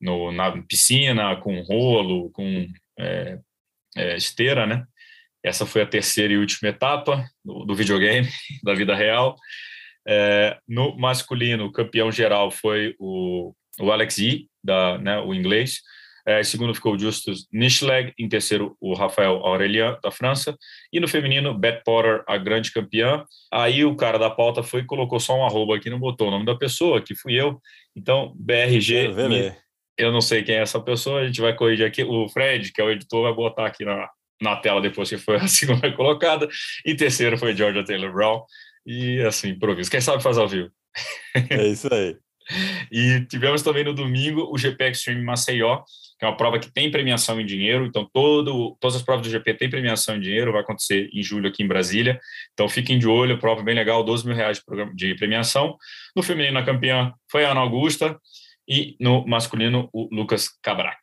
no 0.00 0.32
na 0.32 0.50
piscina, 0.62 1.36
com 1.36 1.60
rolo, 1.60 2.28
com 2.30 2.66
é, 2.98 3.38
é, 3.96 4.16
esteira, 4.16 4.66
né? 4.66 4.84
Essa 5.44 5.66
foi 5.66 5.82
a 5.82 5.86
terceira 5.86 6.32
e 6.32 6.38
última 6.38 6.70
etapa 6.70 7.24
do, 7.44 7.66
do 7.66 7.74
videogame, 7.74 8.28
da 8.64 8.74
vida 8.74 8.94
real. 8.94 9.36
É, 10.06 10.58
no 10.66 10.96
masculino, 10.96 11.66
o 11.66 11.72
campeão 11.72 12.10
geral 12.10 12.50
foi 12.50 12.94
o, 12.98 13.54
o 13.78 13.92
Alex 13.92 14.18
E, 14.18 14.48
da, 14.62 14.96
né, 14.98 15.18
o 15.20 15.34
inglês. 15.34 15.80
É, 16.26 16.40
em 16.40 16.44
segundo 16.44 16.74
ficou 16.74 16.94
o 16.94 16.98
Justus 16.98 17.46
Nischleg, 17.52 18.14
em 18.18 18.26
terceiro 18.26 18.74
o 18.80 18.94
Rafael 18.94 19.44
Aurelian, 19.44 19.98
da 20.02 20.10
França, 20.10 20.56
e 20.90 20.98
no 20.98 21.06
feminino, 21.06 21.52
Beth 21.52 21.82
Potter, 21.84 22.24
a 22.26 22.38
grande 22.38 22.72
campeã. 22.72 23.26
Aí 23.52 23.84
o 23.84 23.94
cara 23.94 24.18
da 24.18 24.30
pauta 24.30 24.62
foi 24.62 24.80
e 24.80 24.86
colocou 24.86 25.20
só 25.20 25.38
um 25.38 25.44
arroba 25.44 25.76
aqui, 25.76 25.90
não 25.90 25.98
botou 25.98 26.28
o 26.28 26.30
nome 26.30 26.46
da 26.46 26.54
pessoa, 26.54 27.02
que 27.02 27.14
fui 27.14 27.34
eu. 27.34 27.60
Então, 27.94 28.32
BRG, 28.36 29.08
eu 29.98 30.10
não 30.10 30.22
sei 30.22 30.42
quem 30.42 30.54
é 30.54 30.62
essa 30.62 30.80
pessoa, 30.80 31.20
a 31.20 31.26
gente 31.26 31.42
vai 31.42 31.54
corrigir 31.54 31.86
aqui. 31.86 32.02
O 32.02 32.26
Fred, 32.30 32.72
que 32.72 32.80
é 32.80 32.84
o 32.84 32.90
editor, 32.90 33.24
vai 33.24 33.34
botar 33.34 33.66
aqui 33.66 33.84
na, 33.84 34.08
na 34.40 34.56
tela 34.56 34.80
depois 34.80 35.08
que 35.08 35.18
foi 35.18 35.36
a 35.42 35.48
segunda 35.48 35.90
colocada. 35.92 36.48
E 36.84 36.94
terceiro 36.94 37.38
foi 37.38 37.56
Georgia 37.56 37.84
Taylor 37.84 38.12
Brown. 38.12 38.42
E 38.86 39.20
assim, 39.22 39.50
improviso. 39.50 39.90
Quem 39.90 40.00
sabe 40.00 40.22
faz 40.22 40.38
ao 40.38 40.48
vivo. 40.48 40.70
É 41.50 41.66
isso 41.66 41.92
aí. 41.92 42.16
e 42.92 43.24
tivemos 43.26 43.62
também 43.62 43.84
no 43.84 43.94
domingo 43.94 44.48
o 44.52 44.58
GP 44.58 44.90
Extreme 44.90 45.22
Maceió, 45.22 45.82
que 46.18 46.24
é 46.24 46.28
uma 46.28 46.36
prova 46.36 46.58
que 46.58 46.70
tem 46.70 46.90
premiação 46.90 47.40
em 47.40 47.46
dinheiro. 47.46 47.86
Então, 47.86 48.08
todo, 48.12 48.76
todas 48.80 48.96
as 48.96 49.02
provas 49.02 49.26
do 49.26 49.30
GP 49.30 49.54
têm 49.54 49.70
premiação 49.70 50.16
em 50.16 50.20
dinheiro. 50.20 50.52
Vai 50.52 50.60
acontecer 50.60 51.08
em 51.12 51.22
julho 51.22 51.48
aqui 51.48 51.62
em 51.62 51.66
Brasília. 51.66 52.20
Então, 52.52 52.68
fiquem 52.68 52.98
de 52.98 53.08
olho. 53.08 53.38
Prova 53.38 53.62
bem 53.62 53.74
legal, 53.74 54.04
12 54.04 54.26
mil 54.26 54.36
reais 54.36 54.62
de 54.94 55.14
premiação. 55.14 55.76
No 56.14 56.22
feminino, 56.22 56.58
a 56.58 56.64
campeã 56.64 57.12
foi 57.30 57.44
a 57.44 57.50
Ana 57.50 57.60
Augusta. 57.60 58.18
E 58.68 58.96
no 58.98 59.26
masculino, 59.26 59.88
o 59.92 60.08
Lucas 60.14 60.48
Cabrac. 60.62 60.98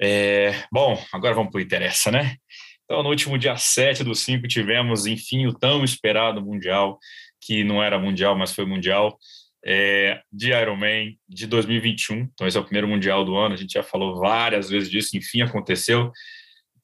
É, 0.00 0.64
bom, 0.72 0.98
agora 1.12 1.34
vamos 1.34 1.50
para 1.50 1.58
o 1.58 1.62
interessa, 1.62 2.10
né? 2.10 2.36
Então, 2.84 3.02
no 3.02 3.10
último 3.10 3.38
dia 3.38 3.56
7 3.56 4.02
do 4.02 4.14
5, 4.14 4.48
tivemos, 4.48 5.06
enfim, 5.06 5.46
o 5.46 5.52
tão 5.52 5.84
esperado 5.84 6.44
Mundial, 6.44 6.98
que 7.40 7.62
não 7.62 7.82
era 7.82 7.98
Mundial, 7.98 8.36
mas 8.36 8.52
foi 8.52 8.64
Mundial, 8.64 9.16
é, 9.64 10.20
de 10.32 10.50
Ironman 10.52 11.16
de 11.28 11.46
2021. 11.46 12.28
Então, 12.32 12.46
esse 12.46 12.56
é 12.56 12.60
o 12.60 12.64
primeiro 12.64 12.88
Mundial 12.88 13.24
do 13.24 13.36
ano, 13.36 13.54
a 13.54 13.56
gente 13.56 13.74
já 13.74 13.82
falou 13.82 14.18
várias 14.18 14.70
vezes 14.70 14.90
disso, 14.90 15.16
enfim, 15.16 15.42
aconteceu. 15.42 16.10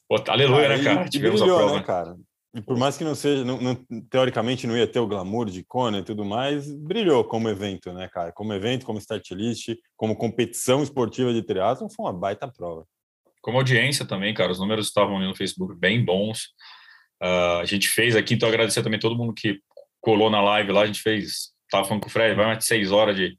Pô, 0.08 0.22
aleluia, 0.28 0.68
né, 0.68 0.84
cara? 0.84 1.08
Tivemos 1.08 1.40
brilhou, 1.40 1.58
a 1.58 1.62
prova. 1.62 1.78
Né, 1.78 1.84
cara? 1.84 2.16
E 2.54 2.62
por 2.62 2.78
mais 2.78 2.96
que 2.96 3.04
não 3.04 3.14
seja, 3.14 3.44
não, 3.44 3.60
não, 3.60 3.74
teoricamente 4.08 4.66
não 4.66 4.76
ia 4.76 4.86
ter 4.86 5.00
o 5.00 5.06
glamour 5.06 5.50
de 5.50 5.64
Kona 5.64 5.98
e 5.98 6.04
tudo 6.04 6.24
mais, 6.24 6.72
brilhou 6.72 7.24
como 7.24 7.48
evento, 7.48 7.92
né, 7.92 8.08
cara? 8.08 8.30
Como 8.32 8.52
evento, 8.54 8.86
como 8.86 8.98
start 8.98 9.30
list, 9.32 9.74
como 9.96 10.16
competição 10.16 10.82
esportiva 10.82 11.34
de 11.34 11.42
triatlo, 11.42 11.90
foi 11.90 12.06
uma 12.06 12.12
baita 12.12 12.46
prova. 12.46 12.86
Como 13.46 13.58
audiência 13.58 14.04
também, 14.04 14.34
cara, 14.34 14.50
os 14.50 14.58
números 14.58 14.88
estavam 14.88 15.18
ali 15.18 15.26
no 15.28 15.36
Facebook 15.36 15.72
bem 15.78 16.04
bons. 16.04 16.46
Uh, 17.22 17.60
a 17.60 17.64
gente 17.64 17.86
fez 17.86 18.16
aqui, 18.16 18.34
então 18.34 18.48
agradecer 18.48 18.82
também 18.82 18.98
todo 18.98 19.16
mundo 19.16 19.32
que 19.32 19.60
colou 20.00 20.28
na 20.28 20.42
live 20.42 20.72
lá. 20.72 20.80
A 20.80 20.86
gente 20.86 21.00
fez, 21.00 21.52
tava 21.70 21.84
falando 21.84 22.02
com 22.02 22.08
o 22.08 22.10
Fred, 22.10 22.34
vai 22.34 22.44
mais 22.44 22.58
de 22.58 22.64
seis 22.64 22.90
horas 22.90 23.14
de, 23.14 23.36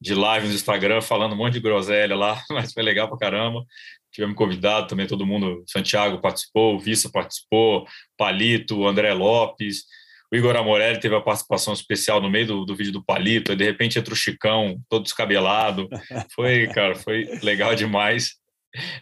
de 0.00 0.14
live 0.14 0.48
no 0.48 0.54
Instagram, 0.54 1.02
falando 1.02 1.34
um 1.34 1.36
monte 1.36 1.52
de 1.52 1.60
groselha 1.60 2.16
lá, 2.16 2.42
mas 2.50 2.72
foi 2.72 2.82
legal 2.82 3.06
pra 3.06 3.18
caramba. 3.18 3.62
Tivemos 4.10 4.34
convidado 4.34 4.86
também, 4.86 5.06
todo 5.06 5.26
mundo, 5.26 5.62
Santiago 5.66 6.22
participou, 6.22 6.76
o 6.76 6.80
Vissa 6.80 7.10
participou, 7.12 7.86
Palito, 8.16 8.86
André 8.86 9.12
Lopes, 9.12 9.84
o 10.32 10.36
Igor 10.36 10.56
Amorelli 10.56 10.98
teve 10.98 11.14
a 11.14 11.20
participação 11.20 11.74
especial 11.74 12.18
no 12.18 12.30
meio 12.30 12.46
do, 12.46 12.64
do 12.64 12.74
vídeo 12.74 12.94
do 12.94 13.04
Palito, 13.04 13.52
e 13.52 13.56
de 13.56 13.64
repente 13.64 13.98
entra 13.98 14.14
o 14.14 14.16
Chicão, 14.16 14.80
todo 14.88 15.02
descabelado. 15.02 15.86
Foi, 16.34 16.66
cara, 16.68 16.94
foi 16.94 17.26
legal 17.42 17.74
demais. 17.74 18.39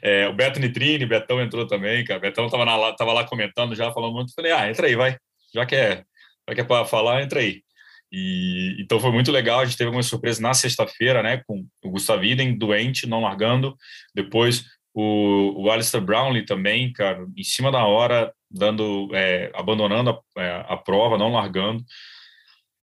É, 0.03 0.27
o 0.29 0.33
Beto 0.33 0.59
Nitrini, 0.59 1.07
Betão 1.07 1.41
entrou 1.41 1.67
também, 1.67 2.05
cara. 2.05 2.21
Betão 2.21 2.47
estava 2.47 2.65
lá, 2.65 2.93
tava 2.95 3.13
lá 3.13 3.25
comentando 3.25 3.75
já, 3.75 3.93
falando 3.93 4.15
muito. 4.15 4.33
Falei, 4.35 4.53
ah, 4.53 4.71
entra 4.71 4.87
aí, 4.87 4.97
vai. 4.97 5.17
Já 5.55 5.67
que 5.67 5.75
é, 5.77 6.05
já 6.49 6.55
que 6.55 6.61
é 6.61 6.65
para 6.65 6.85
falar, 6.85 7.23
entra 7.23 7.41
aí. 7.41 7.63
E, 8.11 8.77
então 8.81 8.99
foi 8.99 9.13
muito 9.13 9.31
legal. 9.31 9.61
A 9.61 9.65
gente 9.65 9.77
teve 9.77 9.89
algumas 9.89 10.07
surpresas 10.07 10.41
na 10.41 10.55
sexta-feira, 10.55 11.23
né? 11.23 11.43
Com 11.47 11.67
o 11.85 11.91
Gustav 11.91 12.25
Iden 12.25 12.57
doente, 12.57 13.07
não 13.07 13.21
largando. 13.21 13.77
Depois 14.15 14.65
o, 14.95 15.63
o 15.63 15.71
Alistair 15.71 16.03
Brownlee 16.03 16.45
também, 16.45 16.93
cara, 16.93 17.27
em 17.37 17.45
cima 17.45 17.71
da 17.71 17.85
hora, 17.85 18.33
dando, 18.51 19.09
é, 19.15 19.51
abandonando 19.55 20.11
a, 20.11 20.43
é, 20.43 20.65
a, 20.69 20.77
prova, 20.77 21.19
não 21.19 21.33
largando. 21.33 21.85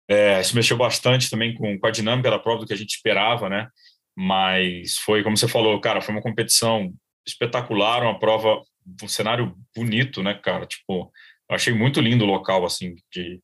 É, 0.06 0.42
se 0.42 0.54
mexeu 0.54 0.76
bastante 0.76 1.30
também 1.30 1.54
com, 1.54 1.78
com 1.78 1.86
a 1.86 1.90
dinâmica 1.90 2.30
da 2.30 2.38
prova 2.38 2.60
do 2.60 2.66
que 2.66 2.74
a 2.74 2.76
gente 2.76 2.94
esperava, 2.94 3.48
né? 3.48 3.68
Mas 4.16 4.96
foi, 4.98 5.22
como 5.22 5.36
você 5.36 5.48
falou, 5.48 5.80
cara, 5.80 6.00
foi 6.00 6.14
uma 6.14 6.22
competição 6.22 6.92
espetacular, 7.26 8.02
uma 8.02 8.18
prova, 8.18 8.62
um 9.02 9.08
cenário 9.08 9.54
bonito, 9.74 10.22
né, 10.22 10.34
cara? 10.34 10.66
Tipo, 10.66 11.10
eu 11.48 11.56
achei 11.56 11.74
muito 11.74 12.00
lindo 12.00 12.24
o 12.24 12.28
local, 12.28 12.64
assim, 12.64 12.94
de 13.12 13.40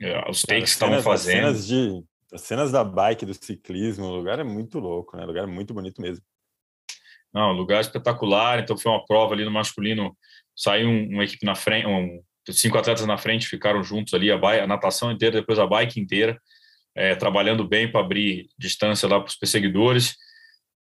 é, 0.00 0.30
os 0.30 0.42
takes 0.42 0.64
que 0.64 0.70
estavam 0.70 1.02
fazendo. 1.02 1.46
As 1.48 1.58
cenas, 1.58 1.66
de, 1.66 2.04
as 2.32 2.40
cenas 2.42 2.72
da 2.72 2.84
bike, 2.84 3.26
do 3.26 3.34
ciclismo, 3.34 4.06
o 4.06 4.16
lugar 4.16 4.38
é 4.38 4.44
muito 4.44 4.78
louco, 4.78 5.16
né? 5.16 5.24
O 5.24 5.26
lugar 5.26 5.44
é 5.44 5.46
muito 5.46 5.72
bonito 5.72 6.00
mesmo. 6.00 6.24
Não, 7.32 7.52
lugar 7.52 7.80
espetacular. 7.80 8.60
Então 8.60 8.76
foi 8.76 8.90
uma 8.90 9.04
prova 9.04 9.34
ali 9.34 9.44
no 9.44 9.50
masculino. 9.50 10.16
Saiu 10.56 10.88
uma 10.88 11.24
equipe 11.24 11.44
na 11.44 11.54
frente, 11.54 11.86
um, 11.86 12.22
cinco 12.50 12.78
atletas 12.78 13.06
na 13.06 13.18
frente 13.18 13.46
ficaram 13.46 13.82
juntos 13.82 14.14
ali, 14.14 14.30
a, 14.30 14.38
bike, 14.38 14.62
a 14.62 14.66
natação 14.66 15.12
inteira, 15.12 15.40
depois 15.40 15.58
a 15.58 15.66
bike 15.66 16.00
inteira, 16.00 16.40
é, 16.98 17.14
trabalhando 17.14 17.62
bem 17.62 17.88
para 17.88 18.00
abrir 18.00 18.48
distância 18.58 19.08
lá 19.08 19.20
para 19.20 19.28
os 19.28 19.36
perseguidores. 19.36 20.16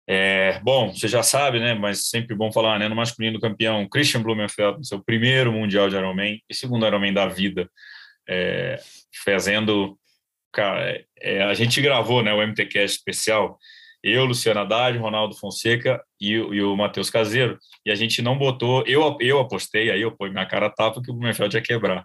É, 0.05 0.59
bom, 0.59 0.93
você 0.93 1.07
já 1.07 1.23
sabe, 1.23 1.57
né? 1.57 1.73
Mas 1.73 2.09
sempre 2.09 2.35
bom 2.35 2.51
falar, 2.51 2.77
né? 2.77 2.89
No 2.89 2.95
masculino 2.95 3.39
campeão, 3.39 3.87
Christian 3.87 4.21
Blumenfeld, 4.21 4.85
seu 4.85 5.01
primeiro 5.01 5.53
mundial 5.53 5.87
de 5.87 5.95
Ironman 5.95 6.37
e 6.49 6.53
segundo 6.53 6.85
Ironman 6.85 7.13
da 7.13 7.27
vida, 7.27 7.69
é, 8.27 8.77
fazendo. 9.23 9.97
Cara, 10.51 11.01
é, 11.21 11.43
a 11.43 11.53
gente 11.53 11.81
gravou, 11.81 12.21
né? 12.21 12.33
O 12.33 12.45
MTCast 12.45 12.97
especial 12.97 13.57
eu, 14.03 14.25
Luciana 14.25 14.61
Haddad, 14.61 14.97
Ronaldo 14.97 15.37
Fonseca 15.37 16.03
e, 16.19 16.31
e 16.31 16.61
o 16.61 16.75
Matheus 16.75 17.09
Caseiro, 17.09 17.57
e 17.85 17.91
a 17.91 17.95
gente 17.95 18.21
não 18.21 18.35
botou, 18.37 18.83
eu, 18.87 19.15
eu 19.21 19.39
apostei, 19.39 19.91
aí 19.91 20.01
eu 20.01 20.11
pôs 20.11 20.31
minha 20.31 20.45
cara 20.45 20.71
tapa 20.71 21.01
que 21.01 21.11
o 21.11 21.13
Blumenfeld 21.13 21.55
ia 21.55 21.61
quebrar. 21.61 22.03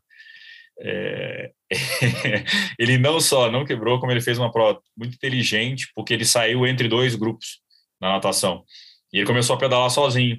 É, 0.80 1.50
ele 2.78 2.98
não 2.98 3.20
só 3.20 3.50
não 3.50 3.64
quebrou, 3.64 3.98
como 3.98 4.12
ele 4.12 4.20
fez 4.20 4.38
uma 4.38 4.52
prova 4.52 4.80
muito 4.96 5.14
inteligente, 5.14 5.90
porque 5.94 6.12
ele 6.12 6.24
saiu 6.24 6.66
entre 6.66 6.88
dois 6.88 7.14
grupos 7.14 7.60
na 8.00 8.12
natação, 8.12 8.64
e 9.12 9.18
ele 9.18 9.26
começou 9.26 9.56
a 9.56 9.58
pedalar 9.58 9.90
sozinho. 9.90 10.38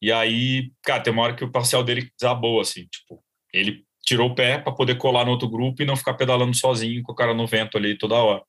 E 0.00 0.12
aí, 0.12 0.70
cara, 0.82 1.02
tem 1.02 1.12
uma 1.12 1.22
hora 1.22 1.34
que 1.34 1.44
o 1.44 1.50
parcial 1.50 1.82
dele 1.82 2.10
desabou, 2.18 2.60
assim, 2.60 2.86
tipo, 2.86 3.22
ele 3.52 3.84
tirou 4.04 4.30
o 4.30 4.34
pé 4.34 4.58
para 4.58 4.72
poder 4.72 4.96
colar 4.96 5.24
no 5.24 5.30
outro 5.32 5.48
grupo 5.48 5.82
e 5.82 5.86
não 5.86 5.96
ficar 5.96 6.14
pedalando 6.14 6.54
sozinho 6.54 7.02
com 7.02 7.12
o 7.12 7.14
cara 7.14 7.32
no 7.34 7.46
vento 7.46 7.78
ali 7.78 7.96
toda 7.96 8.16
hora. 8.16 8.42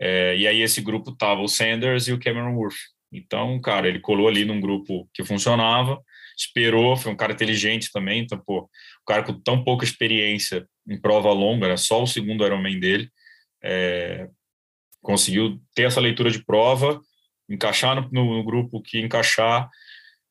É, 0.00 0.36
e 0.36 0.46
aí 0.46 0.60
esse 0.60 0.80
grupo 0.80 1.16
tava 1.16 1.40
o 1.40 1.48
Sanders 1.48 2.06
e 2.06 2.12
o 2.12 2.20
Cameron 2.20 2.54
Worth. 2.54 2.76
Então, 3.12 3.60
cara, 3.60 3.88
ele 3.88 4.00
colou 4.00 4.28
ali 4.28 4.44
num 4.44 4.60
grupo 4.60 5.08
que 5.14 5.24
funcionava, 5.24 6.00
esperou, 6.36 6.96
foi 6.96 7.12
um 7.12 7.16
cara 7.16 7.32
inteligente 7.32 7.90
também, 7.92 8.20
então, 8.20 8.38
pô, 8.38 8.68
cara 9.06 9.22
com 9.22 9.32
tão 9.40 9.62
pouca 9.62 9.84
experiência 9.84 10.66
em 10.86 11.00
prova 11.00 11.32
longa, 11.32 11.68
né, 11.68 11.76
só 11.76 12.02
o 12.02 12.06
segundo 12.06 12.44
Ironman 12.44 12.78
dele, 12.78 13.10
é, 13.62 14.28
conseguiu 15.02 15.60
ter 15.74 15.84
essa 15.84 16.00
leitura 16.00 16.30
de 16.30 16.44
prova, 16.44 17.00
encaixar 17.48 17.94
no, 18.12 18.36
no, 18.36 18.44
grupo 18.44 18.82
que 18.82 19.00
encaixar, 19.00 19.68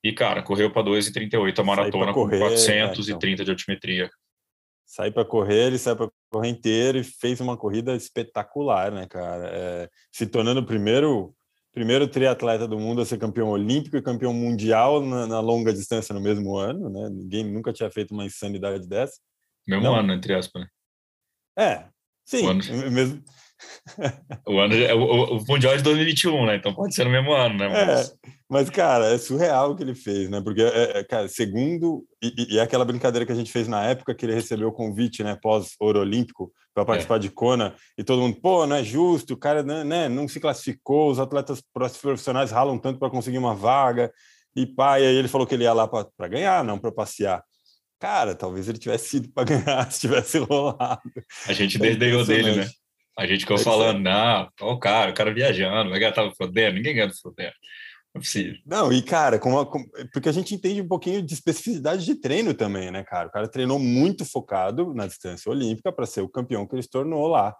e, 0.03 0.13
cara, 0.13 0.43
correu 0.43 0.71
para 0.71 0.83
2,38 0.83 1.59
a 1.59 1.63
maratona 1.63 2.13
correr, 2.13 2.39
com 2.39 2.45
430 2.45 3.25
é, 3.25 3.33
então. 3.33 3.45
de 3.45 3.51
altimetria 3.51 4.09
sair 4.85 5.11
para 5.11 5.25
correr, 5.25 5.67
ele 5.67 5.77
saiu 5.77 5.97
para 5.97 6.09
correr 6.31 6.49
inteiro 6.49 6.97
e 6.97 7.03
fez 7.03 7.41
uma 7.41 7.57
corrida 7.57 7.95
espetacular, 7.95 8.91
né, 8.91 9.07
cara? 9.07 9.49
É, 9.51 9.89
se 10.11 10.27
tornando 10.27 10.61
o 10.61 10.65
primeiro, 10.65 11.35
primeiro 11.75 12.07
triatleta 12.07 12.65
do 12.65 12.79
mundo 12.79 13.01
a 13.01 13.05
ser 13.05 13.17
campeão 13.17 13.49
olímpico 13.49 13.97
e 13.97 14.01
campeão 14.01 14.33
mundial 14.33 15.01
na, 15.01 15.27
na, 15.27 15.39
longa 15.41 15.73
distância 15.73 16.15
no 16.15 16.21
mesmo 16.21 16.55
ano, 16.55 16.89
né? 16.89 17.09
Ninguém 17.09 17.43
nunca 17.43 17.73
tinha 17.73 17.91
feito 17.91 18.13
uma 18.13 18.23
insanidade 18.23 18.87
dessa. 18.87 19.19
Mesmo 19.67 19.83
Não. 19.83 19.95
ano, 19.95 20.13
entre 20.13 20.33
aspas, 20.33 20.61
né? 20.61 20.67
É, 21.57 21.85
sim, 22.25 22.47
mesmo, 22.91 23.21
o, 24.47 24.59
ano, 24.59 24.75
o, 24.75 25.37
o, 25.37 25.45
Mundial 25.47 25.73
é 25.73 25.77
de 25.77 25.83
2021, 25.83 26.45
né? 26.45 26.55
Então 26.57 26.73
pode 26.73 26.93
ser 26.93 27.05
no 27.05 27.09
mesmo 27.09 27.33
ano, 27.33 27.57
né? 27.57 27.69
Mas, 27.69 28.09
é, 28.09 28.13
mas 28.49 28.69
cara, 28.69 29.05
é 29.13 29.17
surreal 29.17 29.71
o 29.71 29.75
que 29.75 29.83
ele 29.83 29.95
fez, 29.95 30.29
né? 30.29 30.41
Porque, 30.41 30.61
é, 30.61 30.99
é, 30.99 31.03
cara, 31.03 31.27
segundo. 31.27 32.05
E, 32.21 32.55
e, 32.55 32.59
é 32.59 32.61
aquela 32.61 32.85
brincadeira 32.85 33.25
que 33.25 33.31
a 33.31 33.35
gente 33.35 33.51
fez 33.51 33.67
na 33.67 33.83
época 33.83 34.13
que 34.13 34.25
ele 34.25 34.33
recebeu 34.33 34.67
o 34.67 34.73
convite, 34.73 35.23
né? 35.23 35.37
Pós-Ouro 35.41 35.99
Olímpico, 35.99 36.51
para 36.73 36.85
participar 36.85 37.15
é. 37.15 37.19
de 37.19 37.29
Kona, 37.29 37.73
e 37.97 38.03
todo 38.03 38.21
mundo, 38.21 38.37
pô, 38.41 38.67
não 38.67 38.75
é 38.75 38.83
justo, 38.83 39.33
o 39.33 39.37
cara 39.37 39.63
né, 39.63 39.83
né 39.83 40.09
não 40.09 40.27
se 40.27 40.41
classificou, 40.41 41.09
os 41.09 41.19
atletas 41.19 41.63
profissionais 41.73 42.51
ralam 42.51 42.77
tanto 42.77 42.99
para 42.99 43.09
conseguir 43.09 43.37
uma 43.37 43.55
vaga, 43.55 44.11
e 44.53 44.65
pá, 44.65 44.99
e 44.99 45.05
aí 45.05 45.15
ele 45.15 45.29
falou 45.29 45.47
que 45.47 45.55
ele 45.55 45.63
ia 45.63 45.73
lá 45.73 45.87
para 45.87 46.27
ganhar, 46.27 46.63
não 46.63 46.77
para 46.77 46.91
passear. 46.91 47.41
Cara, 47.99 48.35
talvez 48.35 48.67
ele 48.67 48.77
tivesse 48.77 49.17
ido 49.17 49.29
para 49.29 49.45
ganhar 49.57 49.89
se 49.91 50.01
tivesse 50.01 50.37
rolado. 50.37 51.01
A 51.47 51.53
gente 51.53 51.77
é 51.77 51.79
desdenhou 51.79 52.25
dele, 52.25 52.55
né? 52.55 52.67
A 53.17 53.25
gente 53.25 53.41
ficou 53.41 53.57
falando, 53.57 53.99
não, 53.99 54.49
o 54.61 54.77
cara, 54.77 55.11
o 55.11 55.13
cara 55.13 55.33
viajando, 55.33 55.89
vai 55.89 55.99
ganhar 55.99 56.15
no 56.17 56.35
Frodeno, 56.35 56.75
ninguém 56.75 56.95
ganha 56.95 57.07
no 57.07 57.15
Frodeno. 57.15 57.53
Não 58.13 58.19
é 58.19 58.23
possível. 58.23 58.55
Não, 58.65 58.91
e 58.93 59.01
cara, 59.01 59.39
com 59.39 59.65
com, 59.65 59.85
porque 60.13 60.29
a 60.29 60.31
gente 60.31 60.53
entende 60.53 60.81
um 60.81 60.87
pouquinho 60.87 61.21
de 61.21 61.33
especificidade 61.33 62.05
de 62.05 62.15
treino 62.15 62.53
também, 62.53 62.91
né, 62.91 63.03
cara? 63.03 63.27
O 63.27 63.31
cara 63.31 63.47
treinou 63.47 63.79
muito 63.79 64.25
focado 64.25 64.93
na 64.93 65.07
distância 65.07 65.49
olímpica 65.49 65.91
para 65.91 66.05
ser 66.05 66.21
o 66.21 66.29
campeão 66.29 66.67
que 66.67 66.75
ele 66.75 66.83
se 66.83 66.89
tornou 66.89 67.27
lá. 67.27 67.55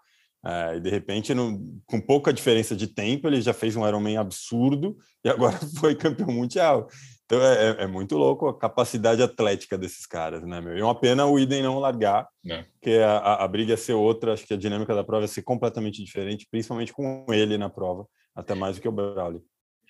É, 0.46 0.78
e 0.78 0.80
de 0.80 0.90
repente, 0.90 1.34
no, 1.34 1.60
com 1.88 2.00
pouca 2.00 2.32
diferença 2.32 2.76
de 2.76 2.88
tempo, 2.88 3.28
ele 3.28 3.42
já 3.42 3.54
fez 3.54 3.76
um 3.76 3.88
Ironman 3.88 4.18
absurdo 4.18 4.96
e 5.24 5.30
agora 5.30 5.58
foi 5.80 5.96
campeão 5.96 6.32
mundial. 6.32 6.88
Então 7.26 7.42
é, 7.42 7.54
é, 7.54 7.84
é, 7.84 7.88
muito 7.88 8.16
louco 8.16 8.48
a 8.48 8.58
capacidade 8.58 9.22
atlética 9.24 9.76
desses 9.78 10.06
caras, 10.06 10.44
né, 10.44 10.62
meu? 10.62 10.78
E 10.78 10.82
uma 10.82 10.94
pena 10.94 11.26
o 11.26 11.40
Idem 11.40 11.64
não 11.64 11.80
largar, 11.80 12.28
é. 12.48 12.64
porque 12.74 12.92
a, 12.98 13.18
a, 13.18 13.44
a, 13.44 13.48
briga 13.48 13.72
ia 13.72 13.78
ser 13.78 13.94
outra, 13.94 14.34
acho 14.34 14.46
que 14.46 14.54
a 14.54 14.58
dinâmica 14.58 14.94
da 14.94 15.04
prova 15.04 15.24
ia 15.24 15.28
ser 15.28 15.42
completamente 15.42 16.04
diferente, 16.04 16.48
principalmente 16.50 16.94
com 16.94 17.26
ele 17.32 17.58
na 17.58 17.68
prova, 17.68 18.06
até 18.36 18.54
mais 18.54 18.76
do 18.76 18.82
que 18.84 18.88
o 18.88 18.92
Brownlee. 18.92 19.42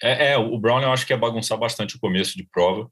É, 0.01 0.31
é 0.31 0.37
o 0.37 0.57
Brown 0.57 0.81
eu 0.81 0.91
acho 0.93 1.05
que 1.05 1.11
ia 1.11 1.17
bagunçar 1.17 1.57
bastante 1.57 1.97
o 1.97 1.99
começo 1.99 2.37
de 2.37 2.47
prova, 2.49 2.89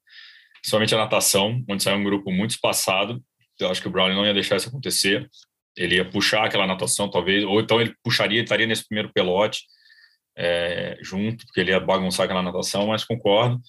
principalmente 0.56 0.94
a 0.96 0.98
natação, 0.98 1.64
onde 1.70 1.82
saiu 1.82 1.98
um 1.98 2.04
grupo 2.04 2.30
muito 2.30 2.52
espaçado. 2.52 3.24
Eu 3.58 3.70
acho 3.70 3.82
que 3.82 3.88
o 3.88 3.92
Brown 3.92 4.14
não 4.14 4.26
ia 4.26 4.34
deixar 4.34 4.58
isso 4.58 4.68
acontecer. 4.68 5.30
Ele 5.78 5.96
ia 5.96 6.06
puxar 6.06 6.46
aquela 6.46 6.68
natação, 6.68 7.10
talvez, 7.10 7.44
ou 7.44 7.60
então 7.60 7.82
ele 7.82 7.96
puxaria, 8.04 8.42
estaria 8.42 8.68
nesse 8.68 8.88
primeiro 8.88 9.12
pelote 9.12 9.64
é, 10.38 10.98
junto, 11.02 11.46
porque 11.46 11.60
ele 11.60 11.72
ia 11.72 11.80
bagunçar 11.80 12.26
aquela 12.26 12.42
natação, 12.42 12.88
mas 12.88 13.04
concordo 13.04 13.60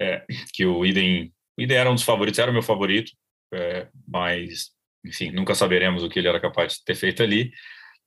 é, 0.00 0.24
que 0.52 0.64
o 0.64 0.84
Idem, 0.84 1.32
o 1.58 1.62
Idem 1.62 1.76
era 1.76 1.90
um 1.90 1.94
dos 1.94 2.04
favoritos, 2.04 2.38
era 2.38 2.50
o 2.50 2.54
meu 2.54 2.62
favorito, 2.62 3.12
é, 3.52 3.88
mas, 4.08 4.70
enfim, 5.04 5.30
nunca 5.30 5.54
saberemos 5.54 6.02
o 6.02 6.08
que 6.08 6.18
ele 6.18 6.28
era 6.28 6.40
capaz 6.40 6.74
de 6.74 6.84
ter 6.84 6.94
feito 6.94 7.22
ali. 7.22 7.52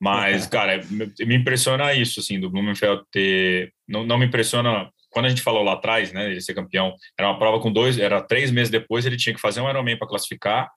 Mas, 0.01 0.47
cara, 0.47 0.81
me 0.89 1.35
impressiona 1.35 1.93
isso, 1.93 2.19
assim, 2.19 2.39
do 2.39 2.49
Blumenfeld 2.49 3.03
ter. 3.09 3.71
Não, 3.87 4.05
não 4.05 4.17
me 4.17 4.25
impressiona. 4.25 4.91
Quando 5.09 5.27
a 5.27 5.29
gente 5.29 5.41
falou 5.41 5.63
lá 5.63 5.73
atrás, 5.73 6.11
né, 6.11 6.29
ele 6.29 6.41
ser 6.41 6.53
campeão, 6.53 6.93
era 7.17 7.29
uma 7.29 7.37
prova 7.37 7.61
com 7.61 7.71
dois, 7.71 7.97
era 7.97 8.21
três 8.21 8.51
meses 8.51 8.69
depois, 8.69 9.05
ele 9.05 9.15
tinha 9.15 9.33
que 9.33 9.39
fazer 9.39 9.61
um 9.61 9.69
Ironman 9.69 9.97
para 9.97 10.07
classificar, 10.07 10.69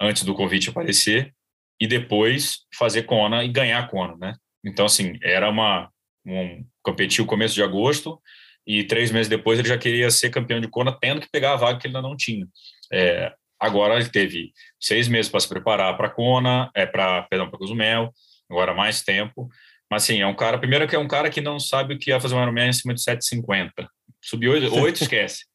antes 0.00 0.22
do 0.22 0.34
convite 0.34 0.68
aparecer, 0.68 1.34
e 1.80 1.86
depois 1.86 2.60
fazer 2.76 3.02
Kona 3.02 3.44
e 3.44 3.48
ganhar 3.48 3.88
Kona, 3.88 4.16
né? 4.16 4.34
Então, 4.64 4.86
assim, 4.86 5.18
era 5.22 5.48
uma. 5.48 5.90
Um, 6.26 6.64
competiu 6.82 7.24
começo 7.24 7.54
de 7.54 7.62
agosto, 7.62 8.20
e 8.66 8.84
três 8.84 9.10
meses 9.10 9.28
depois 9.28 9.58
ele 9.58 9.68
já 9.68 9.78
queria 9.78 10.10
ser 10.10 10.28
campeão 10.28 10.60
de 10.60 10.68
Kona, 10.68 10.96
tendo 11.00 11.20
que 11.20 11.30
pegar 11.30 11.52
a 11.54 11.56
vaga 11.56 11.78
que 11.78 11.86
ele 11.86 11.96
ainda 11.96 12.06
não 12.06 12.16
tinha. 12.16 12.46
É, 12.92 13.32
agora 13.58 13.96
ele 13.96 14.10
teve 14.10 14.52
seis 14.78 15.08
meses 15.08 15.30
para 15.30 15.40
se 15.40 15.48
preparar 15.48 15.96
para 15.96 16.10
Kona, 16.10 16.70
é 16.74 16.84
para 16.84 17.22
perdão 17.22 17.48
para 17.48 17.58
Cozumel, 17.58 18.12
agora 18.50 18.74
mais 18.74 19.02
tempo. 19.02 19.48
Mas 19.90 20.02
assim, 20.02 20.20
é 20.20 20.26
um 20.26 20.34
cara, 20.34 20.58
primeiro 20.58 20.86
que 20.86 20.94
é 20.94 20.98
um 20.98 21.08
cara 21.08 21.30
que 21.30 21.40
não 21.40 21.58
sabe 21.58 21.94
o 21.94 21.98
que 21.98 22.10
ia 22.10 22.20
fazer 22.20 22.34
um 22.34 22.42
Ironman 22.42 22.68
em 22.68 22.72
cima 22.72 22.92
de 22.92 23.00
7,50. 23.00 23.88
Subiu 24.22 24.52
8, 24.52 24.64
esquece. 25.02 25.46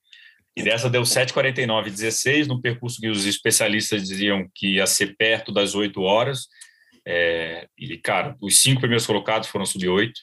E 0.56 0.62
dessa 0.62 0.90
deu 0.90 1.02
7,49, 1.02 1.90
16 1.90 2.48
no 2.48 2.62
percurso 2.62 3.02
que 3.02 3.10
os 3.10 3.26
especialistas 3.26 4.08
diziam 4.08 4.48
que 4.54 4.76
ia 4.76 4.86
ser 4.86 5.16
perto 5.18 5.52
das 5.52 5.74
8 5.74 6.00
horas. 6.02 6.48
É, 7.06 7.68
e, 7.78 7.98
cara, 7.98 8.36
os 8.40 8.60
cinco 8.60 8.80
primeiros 8.80 9.06
colocados 9.06 9.50
foram 9.50 9.66
sub 9.66 9.88
8. 9.88 10.14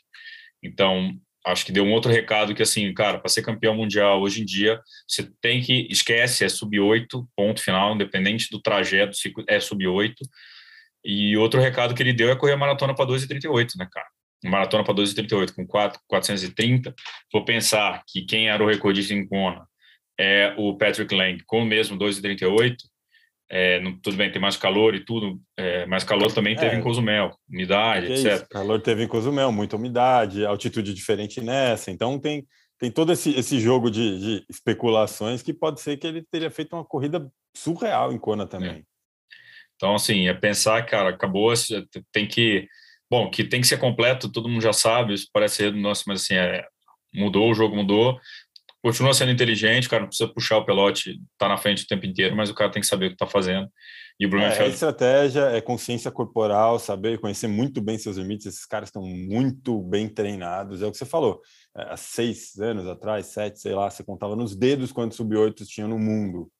Então, 0.62 1.12
acho 1.44 1.66
que 1.66 1.72
deu 1.72 1.84
um 1.84 1.92
outro 1.92 2.12
recado 2.12 2.54
que 2.54 2.62
assim, 2.62 2.92
cara, 2.94 3.18
para 3.18 3.28
ser 3.28 3.42
campeão 3.42 3.74
mundial 3.74 4.20
hoje 4.20 4.42
em 4.42 4.44
dia, 4.44 4.80
você 5.08 5.28
tem 5.40 5.60
que 5.60 5.88
esquece 5.90 6.44
é 6.44 6.48
sub 6.48 6.78
8, 6.78 7.28
ponto 7.36 7.60
final, 7.60 7.94
independente 7.94 8.48
do 8.50 8.60
trajeto, 8.60 9.16
é 9.48 9.58
sub 9.58 9.84
8. 9.84 10.14
E 11.04 11.36
outro 11.36 11.60
recado 11.60 11.94
que 11.94 12.02
ele 12.02 12.12
deu 12.12 12.30
é 12.30 12.36
correr 12.36 12.52
a 12.52 12.56
maratona 12.56 12.94
para 12.94 13.06
2,38, 13.06 13.70
né, 13.76 13.88
cara? 13.90 14.06
Maratona 14.44 14.84
para 14.84 14.94
2,38 14.94 15.54
com 15.54 15.66
4, 15.66 16.00
430. 16.06 16.94
Vou 17.32 17.44
pensar 17.44 18.02
que 18.06 18.22
quem 18.22 18.48
era 18.48 18.62
o 18.62 18.68
recordista 18.68 19.12
em 19.12 19.26
Kona 19.26 19.66
é 20.20 20.54
o 20.58 20.76
Patrick 20.76 21.14
Lang, 21.14 21.42
com 21.46 21.62
o 21.62 21.64
mesmo 21.64 21.98
2,38. 21.98 22.76
É, 23.52 23.80
tudo 24.02 24.16
bem, 24.16 24.30
tem 24.30 24.40
mais 24.40 24.56
calor 24.56 24.94
e 24.94 25.04
tudo, 25.04 25.40
é, 25.56 25.84
mais 25.86 26.04
calor 26.04 26.32
também 26.32 26.54
teve 26.54 26.76
é, 26.76 26.78
em 26.78 26.82
Cozumel, 26.82 27.36
umidade, 27.48 28.12
etc. 28.12 28.34
Isso, 28.34 28.48
calor 28.48 28.80
teve 28.80 29.02
em 29.02 29.08
Cozumel, 29.08 29.50
muita 29.50 29.74
umidade, 29.74 30.46
altitude 30.46 30.94
diferente 30.94 31.40
nessa, 31.40 31.90
então 31.90 32.16
tem, 32.16 32.46
tem 32.78 32.92
todo 32.92 33.12
esse, 33.12 33.36
esse 33.36 33.58
jogo 33.58 33.90
de, 33.90 34.20
de 34.20 34.46
especulações 34.48 35.42
que 35.42 35.52
pode 35.52 35.80
ser 35.80 35.96
que 35.96 36.06
ele 36.06 36.22
teria 36.30 36.48
feito 36.48 36.76
uma 36.76 36.84
corrida 36.84 37.28
surreal 37.56 38.12
em 38.12 38.18
Kona 38.18 38.46
também. 38.46 38.70
É. 38.70 38.82
Então, 39.74 39.94
assim, 39.94 40.28
é 40.28 40.34
pensar, 40.34 40.84
cara, 40.84 41.08
acabou, 41.08 41.52
tem 42.12 42.28
que. 42.28 42.68
Bom, 43.10 43.28
que 43.28 43.42
tem 43.42 43.60
que 43.60 43.66
ser 43.66 43.78
completo, 43.78 44.30
todo 44.30 44.48
mundo 44.48 44.60
já 44.60 44.72
sabe, 44.72 45.14
isso 45.14 45.26
parece 45.32 45.64
redundância, 45.64 46.04
mas 46.06 46.22
assim, 46.22 46.34
é, 46.34 46.64
mudou, 47.12 47.50
o 47.50 47.54
jogo 47.54 47.74
mudou. 47.74 48.20
Continua 48.82 49.12
sendo 49.12 49.30
inteligente, 49.30 49.88
cara, 49.88 50.02
não 50.02 50.08
precisa 50.08 50.32
puxar 50.32 50.56
o 50.56 50.64
pelote, 50.64 51.20
tá 51.36 51.48
na 51.48 51.58
frente 51.58 51.84
o 51.84 51.86
tempo 51.86 52.06
inteiro, 52.06 52.34
mas 52.34 52.48
o 52.48 52.54
cara 52.54 52.70
tem 52.70 52.80
que 52.80 52.88
saber 52.88 53.06
o 53.06 53.10
que 53.10 53.16
tá 53.16 53.26
fazendo. 53.26 53.70
E 54.18 54.26
o 54.26 54.28
Blumenfeld... 54.28 54.62
É, 54.62 54.66
é 54.66 54.68
estratégia, 54.68 55.40
é 55.50 55.60
consciência 55.62 56.10
corporal, 56.10 56.78
saber 56.78 57.18
conhecer 57.18 57.46
muito 57.46 57.80
bem 57.80 57.96
seus 57.96 58.18
limites. 58.18 58.46
Esses 58.46 58.66
caras 58.66 58.88
estão 58.88 59.02
muito 59.02 59.80
bem 59.82 60.08
treinados. 60.08 60.82
É 60.82 60.86
o 60.86 60.90
que 60.90 60.98
você 60.98 61.06
falou. 61.06 61.40
É, 61.74 61.92
há 61.92 61.96
seis 61.96 62.58
anos 62.58 62.86
atrás, 62.86 63.26
sete, 63.26 63.58
sei 63.58 63.74
lá, 63.74 63.88
você 63.88 64.04
contava 64.04 64.36
nos 64.36 64.54
dedos 64.54 64.92
quantos 64.92 65.16
sub-8 65.16 65.64
tinha 65.66 65.88
no 65.88 65.98
mundo. 65.98 66.50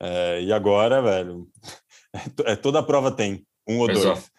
É, 0.00 0.42
e 0.42 0.52
agora, 0.52 1.00
velho, 1.00 1.48
é, 2.46 2.56
toda 2.56 2.80
a 2.80 2.82
prova 2.82 3.12
tem 3.12 3.46
um 3.68 3.78
ou 3.78 3.90
Exato. 3.90 4.06
dois. 4.06 4.33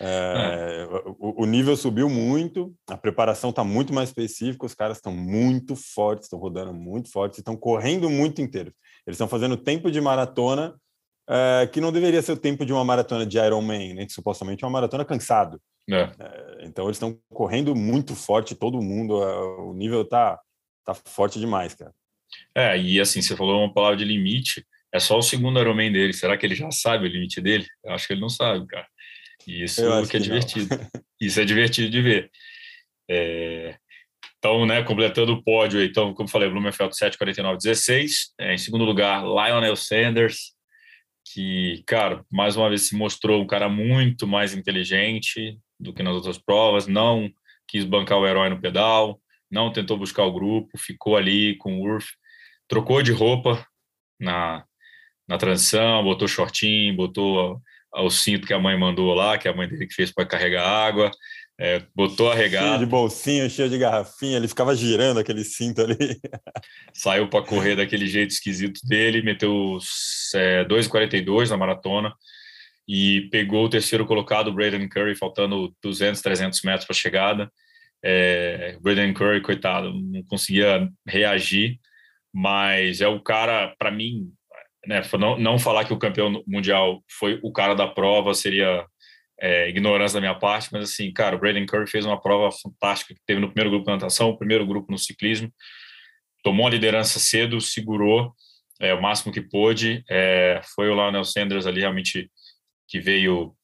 É. 0.00 0.88
O, 1.18 1.42
o, 1.42 1.46
nível 1.46 1.76
subiu 1.76 2.08
muito, 2.08 2.74
a 2.88 2.96
preparação 2.96 3.50
está 3.50 3.62
muito 3.62 3.92
mais 3.92 4.08
específica, 4.08 4.64
os 4.64 4.74
caras 4.74 4.96
estão 4.96 5.14
muito 5.14 5.76
fortes, 5.76 6.24
estão 6.24 6.38
rodando 6.38 6.72
muito 6.72 7.10
fortes, 7.10 7.38
estão 7.38 7.54
correndo 7.54 8.08
muito 8.08 8.40
inteiro. 8.40 8.72
Eles 9.06 9.16
estão 9.16 9.28
fazendo 9.28 9.58
tempo 9.58 9.90
de 9.90 10.00
maratona 10.00 10.74
é, 11.28 11.66
que 11.66 11.80
não 11.80 11.92
deveria 11.92 12.22
ser 12.22 12.32
o 12.32 12.36
tempo 12.36 12.64
de 12.64 12.72
uma 12.72 12.84
maratona 12.84 13.26
de 13.26 13.38
Ironman, 13.38 13.94
né? 13.94 14.06
supostamente 14.08 14.64
é 14.64 14.66
uma 14.66 14.72
maratona 14.72 15.04
cansado. 15.04 15.60
É. 15.88 16.10
é 16.18 16.64
então 16.64 16.86
eles 16.86 16.96
estão 16.96 17.18
correndo 17.28 17.74
muito 17.76 18.14
forte, 18.14 18.54
todo 18.54 18.80
mundo, 18.80 19.22
é, 19.22 19.40
o 19.62 19.74
nível 19.74 20.04
tá, 20.04 20.40
tá 20.84 20.94
forte 20.94 21.38
demais, 21.38 21.74
cara. 21.74 21.92
É, 22.54 22.78
e 22.78 22.98
assim, 23.00 23.20
você 23.20 23.36
falou 23.36 23.60
uma 23.60 23.72
palavra 23.72 23.98
de 23.98 24.04
limite, 24.04 24.64
é 24.92 24.98
só 24.98 25.18
o 25.18 25.22
segundo 25.22 25.60
Ironman 25.60 25.92
dele. 25.92 26.12
Será 26.12 26.36
que 26.36 26.44
ele 26.44 26.54
já 26.54 26.70
sabe 26.70 27.06
o 27.06 27.10
limite 27.10 27.40
dele? 27.40 27.66
Eu 27.84 27.92
acho 27.92 28.06
que 28.06 28.12
ele 28.12 28.20
não 28.20 28.28
sabe, 28.28 28.66
cara. 28.66 28.86
E 29.46 29.64
isso 29.64 29.82
que 30.08 30.16
é 30.16 30.20
divertido. 30.20 30.68
isso 31.20 31.40
é 31.40 31.44
divertido 31.44 31.90
de 31.90 32.02
ver. 32.02 32.30
É... 33.10 33.76
Então, 34.38 34.64
né, 34.64 34.82
completando 34.82 35.32
o 35.34 35.42
pódio, 35.42 35.82
então, 35.84 36.14
como 36.14 36.28
falei, 36.28 36.48
Blumenfeld 36.48 36.94
7,49,16. 36.94 38.10
É, 38.38 38.54
em 38.54 38.58
segundo 38.58 38.84
lugar, 38.84 39.22
Lionel 39.22 39.76
Sanders, 39.76 40.54
que, 41.32 41.82
cara, 41.86 42.24
mais 42.30 42.56
uma 42.56 42.68
vez 42.68 42.88
se 42.88 42.96
mostrou 42.96 43.42
um 43.42 43.46
cara 43.46 43.68
muito 43.68 44.26
mais 44.26 44.54
inteligente 44.54 45.58
do 45.78 45.92
que 45.92 46.02
nas 46.02 46.14
outras 46.14 46.38
provas, 46.38 46.86
não 46.86 47.30
quis 47.68 47.84
bancar 47.84 48.18
o 48.18 48.26
herói 48.26 48.48
no 48.48 48.60
pedal, 48.60 49.20
não 49.50 49.70
tentou 49.72 49.98
buscar 49.98 50.24
o 50.24 50.32
grupo, 50.32 50.78
ficou 50.78 51.16
ali 51.16 51.56
com 51.56 51.78
o 51.78 51.82
Urf, 51.82 52.08
trocou 52.66 53.02
de 53.02 53.12
roupa 53.12 53.64
na, 54.18 54.64
na 55.28 55.38
transição, 55.38 56.02
botou 56.02 56.26
shortinho, 56.26 56.96
botou 56.96 57.60
o 57.94 58.10
cinto 58.10 58.46
que 58.46 58.54
a 58.54 58.58
mãe 58.58 58.78
mandou 58.78 59.12
lá, 59.14 59.36
que 59.38 59.48
a 59.48 59.54
mãe 59.54 59.68
dele 59.68 59.86
que 59.86 59.94
fez 59.94 60.12
para 60.12 60.26
carregar 60.26 60.66
água, 60.66 61.10
é, 61.58 61.82
botou 61.94 62.30
a 62.30 62.34
regata. 62.34 62.66
Cheio 62.66 62.78
de 62.78 62.86
bolsinho, 62.86 63.50
cheio 63.50 63.68
de 63.68 63.76
garrafinha, 63.76 64.38
ele 64.38 64.48
ficava 64.48 64.74
girando 64.74 65.20
aquele 65.20 65.44
cinto 65.44 65.82
ali. 65.82 65.96
Saiu 66.94 67.28
para 67.28 67.44
correr 67.44 67.76
daquele 67.76 68.06
jeito 68.06 68.30
esquisito 68.30 68.80
dele, 68.86 69.22
meteu 69.22 69.78
é, 70.34 70.64
2,42 70.64 71.50
na 71.50 71.58
maratona 71.58 72.14
e 72.88 73.28
pegou 73.30 73.66
o 73.66 73.68
terceiro 73.68 74.06
colocado, 74.06 74.52
Braden 74.52 74.88
Curry, 74.88 75.14
faltando 75.14 75.74
200, 75.82 76.20
300 76.22 76.62
metros 76.62 76.86
para 76.86 76.94
a 76.94 76.98
chegada. 76.98 77.52
É, 78.02 78.78
Braden 78.80 79.12
Curry, 79.12 79.42
coitado, 79.42 79.92
não 79.92 80.22
conseguia 80.24 80.88
reagir, 81.06 81.78
mas 82.32 83.02
é 83.02 83.06
o 83.06 83.20
cara, 83.20 83.74
para 83.78 83.90
mim, 83.90 84.32
né, 84.86 85.02
não, 85.18 85.38
não 85.38 85.58
falar 85.58 85.84
que 85.84 85.92
o 85.92 85.98
campeão 85.98 86.42
mundial 86.46 87.02
foi 87.18 87.38
o 87.42 87.52
cara 87.52 87.74
da 87.74 87.86
prova 87.86 88.34
seria 88.34 88.86
é, 89.40 89.68
ignorância 89.68 90.16
da 90.16 90.20
minha 90.20 90.34
parte, 90.34 90.68
mas 90.72 90.84
assim, 90.84 91.12
cara, 91.12 91.34
o 91.34 91.38
Braden 91.38 91.66
Curry 91.66 91.88
fez 91.88 92.04
uma 92.04 92.20
prova 92.20 92.50
fantástica 92.52 93.14
que 93.14 93.20
teve 93.26 93.40
no 93.40 93.48
primeiro 93.48 93.70
grupo 93.70 93.86
na 93.86 93.96
natação, 93.96 94.28
o 94.28 94.38
primeiro 94.38 94.66
grupo 94.66 94.92
no 94.92 94.98
ciclismo, 94.98 95.52
tomou 96.42 96.66
a 96.66 96.70
liderança 96.70 97.18
cedo, 97.18 97.60
segurou 97.60 98.34
é, 98.80 98.92
o 98.94 99.00
máximo 99.00 99.32
que 99.32 99.40
pôde, 99.40 100.04
é, 100.10 100.60
foi 100.74 100.88
o 100.88 100.94
Lionel 100.94 101.24
Sanders 101.24 101.66
ali 101.66 101.80
realmente 101.80 102.30
que 102.88 103.00
veio 103.00 103.54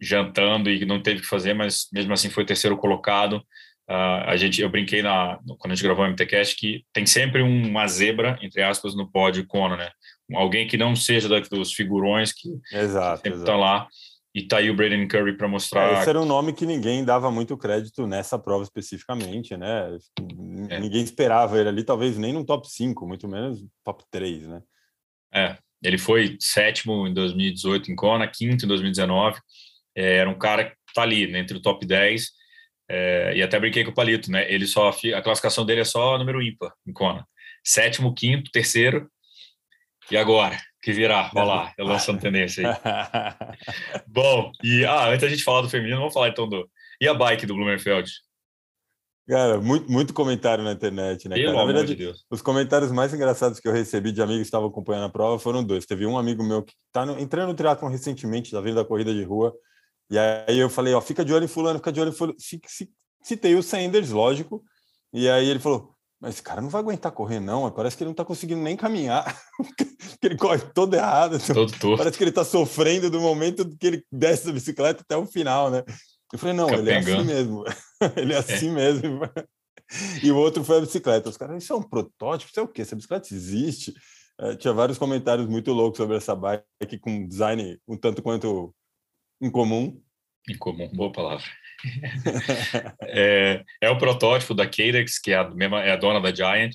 jantando 0.00 0.70
e 0.70 0.84
não 0.84 1.02
teve 1.02 1.20
que 1.20 1.26
fazer, 1.26 1.54
mas 1.54 1.88
mesmo 1.92 2.12
assim 2.12 2.30
foi 2.30 2.44
terceiro 2.44 2.76
colocado. 2.76 3.42
Uh, 3.90 4.22
a 4.26 4.36
gente, 4.36 4.60
eu 4.60 4.68
brinquei 4.68 5.02
na, 5.02 5.38
quando 5.58 5.72
a 5.72 5.74
gente 5.74 5.84
gravou 5.84 6.04
o 6.04 6.08
MTCast 6.08 6.54
que 6.56 6.84
tem 6.92 7.06
sempre 7.06 7.42
uma 7.42 7.86
zebra, 7.88 8.38
entre 8.42 8.62
aspas, 8.62 8.94
no 8.94 9.10
pódio 9.10 9.46
Kona, 9.46 9.76
né? 9.76 9.90
Alguém 10.34 10.66
que 10.66 10.76
não 10.76 10.94
seja 10.94 11.28
dos 11.28 11.72
figurões 11.72 12.32
que, 12.32 12.48
exato, 12.72 13.22
que 13.22 13.28
sempre 13.28 13.38
estão 13.40 13.58
lá. 13.58 13.86
E 14.34 14.46
tá 14.46 14.58
aí 14.58 14.70
o 14.70 14.74
Braden 14.76 15.08
Curry 15.08 15.36
para 15.36 15.48
mostrar. 15.48 15.94
É, 15.94 16.00
esse 16.00 16.08
era 16.08 16.20
um 16.20 16.26
nome 16.26 16.52
que 16.52 16.66
ninguém 16.66 17.04
dava 17.04 17.30
muito 17.30 17.56
crédito 17.56 18.06
nessa 18.06 18.38
prova 18.38 18.62
especificamente, 18.62 19.56
né? 19.56 19.98
É. 20.68 20.78
Ninguém 20.78 21.02
esperava 21.02 21.58
ele 21.58 21.68
ali, 21.68 21.82
talvez 21.82 22.16
nem 22.18 22.32
no 22.32 22.44
top 22.44 22.70
5, 22.70 23.06
muito 23.06 23.26
menos 23.26 23.64
top 23.82 24.04
3, 24.10 24.46
né? 24.46 24.62
É, 25.32 25.56
ele 25.82 25.98
foi 25.98 26.36
sétimo 26.40 27.06
em 27.06 27.14
2018 27.14 27.90
em 27.90 27.96
Kona, 27.96 28.28
quinto 28.28 28.64
em 28.64 28.68
2019. 28.68 29.40
É, 29.96 30.18
era 30.18 30.30
um 30.30 30.38
cara 30.38 30.66
que 30.66 30.76
tá 30.94 31.02
ali, 31.02 31.26
né, 31.26 31.40
entre 31.40 31.56
o 31.56 31.62
top 31.62 31.84
10. 31.86 32.28
É, 32.90 33.32
e 33.34 33.42
até 33.42 33.58
brinquei 33.58 33.82
com 33.82 33.90
o 33.90 33.94
Palito, 33.94 34.30
né? 34.30 34.50
Ele 34.52 34.66
só 34.66 34.90
a 34.90 35.22
classificação 35.22 35.64
dele 35.64 35.80
é 35.80 35.84
só 35.84 36.16
número 36.18 36.42
ímpar 36.42 36.72
em 36.86 36.92
Kona. 36.92 37.26
Sétimo, 37.64 38.14
quinto, 38.14 38.50
terceiro 38.50 39.10
e 40.10 40.16
agora? 40.16 40.56
Que 40.82 40.92
virá? 40.92 41.30
Olha 41.34 41.44
lá, 41.44 41.72
eu 41.76 41.84
lançando 41.84 42.20
tendência 42.20 42.68
aí. 42.68 42.76
Bom, 44.06 44.52
e 44.62 44.84
ah, 44.84 45.08
antes 45.08 45.24
a 45.24 45.28
gente 45.28 45.42
falar 45.42 45.62
do 45.62 45.68
feminino, 45.68 45.98
vamos 45.98 46.14
falar 46.14 46.28
então 46.28 46.48
do. 46.48 46.68
E 47.00 47.08
a 47.08 47.14
bike 47.14 47.46
do 47.46 47.54
Blumenfeld? 47.54 48.10
Cara, 49.28 49.60
muito, 49.60 49.92
muito 49.92 50.14
comentário 50.14 50.64
na 50.64 50.72
internet, 50.72 51.28
né? 51.28 51.36
Pelo 51.36 51.52
cara? 51.52 51.58
Na 51.58 51.72
verdade, 51.72 51.94
de 51.94 52.14
os 52.30 52.40
comentários 52.40 52.90
mais 52.90 53.12
engraçados 53.12 53.60
que 53.60 53.68
eu 53.68 53.72
recebi 53.72 54.10
de 54.10 54.22
amigos 54.22 54.42
que 54.42 54.46
estavam 54.46 54.68
acompanhando 54.68 55.04
a 55.04 55.10
prova 55.10 55.38
foram 55.38 55.62
dois. 55.62 55.84
Teve 55.84 56.06
um 56.06 56.16
amigo 56.16 56.42
meu 56.42 56.62
que 56.62 56.72
está 56.86 57.04
entrando 57.20 57.48
no 57.48 57.54
triatlon 57.54 57.90
recentemente, 57.90 58.50
tá 58.50 58.60
vindo 58.60 58.76
da 58.76 58.84
corrida 58.86 59.12
de 59.12 59.22
rua, 59.22 59.54
e 60.10 60.18
aí 60.18 60.58
eu 60.58 60.70
falei, 60.70 60.94
ó, 60.94 61.00
fica 61.02 61.22
de 61.22 61.34
olho 61.34 61.44
em 61.44 61.48
fulano, 61.48 61.78
fica 61.78 61.92
de 61.92 62.00
olho 62.00 62.08
em 62.08 62.14
fulano. 62.14 62.36
Citei 63.22 63.54
o 63.54 63.62
Sanders, 63.62 64.10
lógico, 64.10 64.64
e 65.12 65.28
aí 65.28 65.46
ele 65.46 65.58
falou, 65.58 65.94
mas 66.20 66.34
esse 66.34 66.42
cara 66.42 66.60
não 66.60 66.68
vai 66.68 66.80
aguentar 66.80 67.12
correr, 67.12 67.38
não. 67.38 67.70
Parece 67.70 67.96
que 67.96 68.02
ele 68.02 68.08
não 68.08 68.12
está 68.12 68.24
conseguindo 68.24 68.60
nem 68.60 68.76
caminhar. 68.76 69.40
ele 70.22 70.36
corre 70.36 70.60
todo 70.74 70.94
errado. 70.94 71.36
Então, 71.36 71.66
todo 71.66 71.96
Parece 71.96 72.18
que 72.18 72.24
ele 72.24 72.30
está 72.30 72.44
sofrendo 72.44 73.08
do 73.08 73.20
momento 73.20 73.68
que 73.76 73.86
ele 73.86 74.04
desce 74.10 74.46
da 74.46 74.52
bicicleta 74.52 75.02
até 75.02 75.16
o 75.16 75.26
final, 75.26 75.70
né? 75.70 75.84
Eu 76.32 76.38
falei, 76.38 76.54
não, 76.54 76.68
Fica 76.68 76.80
ele 76.80 76.90
pegando. 76.90 77.08
é 77.08 77.14
assim 77.14 77.24
mesmo. 77.24 77.64
ele 78.16 78.32
é, 78.32 78.36
é. 78.36 78.38
assim 78.38 78.68
é. 78.68 78.72
mesmo. 78.72 79.20
e 80.22 80.32
o 80.32 80.36
outro 80.36 80.64
foi 80.64 80.78
a 80.78 80.80
bicicleta. 80.80 81.28
Os 81.28 81.36
caras, 81.36 81.62
isso 81.62 81.72
é 81.72 81.76
um 81.76 81.82
protótipo? 81.82 82.50
Isso 82.50 82.60
é 82.60 82.62
o 82.62 82.68
quê? 82.68 82.82
Essa 82.82 82.96
bicicleta 82.96 83.32
existe? 83.32 83.94
É, 84.40 84.56
tinha 84.56 84.72
vários 84.72 84.98
comentários 84.98 85.48
muito 85.48 85.72
loucos 85.72 85.98
sobre 85.98 86.16
essa 86.16 86.34
bike 86.34 86.98
com 87.00 87.26
design 87.26 87.78
um 87.86 87.96
tanto 87.96 88.22
quanto 88.22 88.74
incomum. 89.40 90.00
Incomum, 90.48 90.88
boa 90.92 91.12
palavra. 91.12 91.44
É, 93.02 93.62
é, 93.80 93.90
o 93.90 93.98
protótipo 93.98 94.54
da 94.54 94.66
Carex, 94.66 95.18
que 95.18 95.32
é 95.32 95.36
a, 95.36 95.48
mesma, 95.50 95.82
é 95.82 95.92
a 95.92 95.96
dona 95.96 96.20
da 96.20 96.34
Giant. 96.34 96.74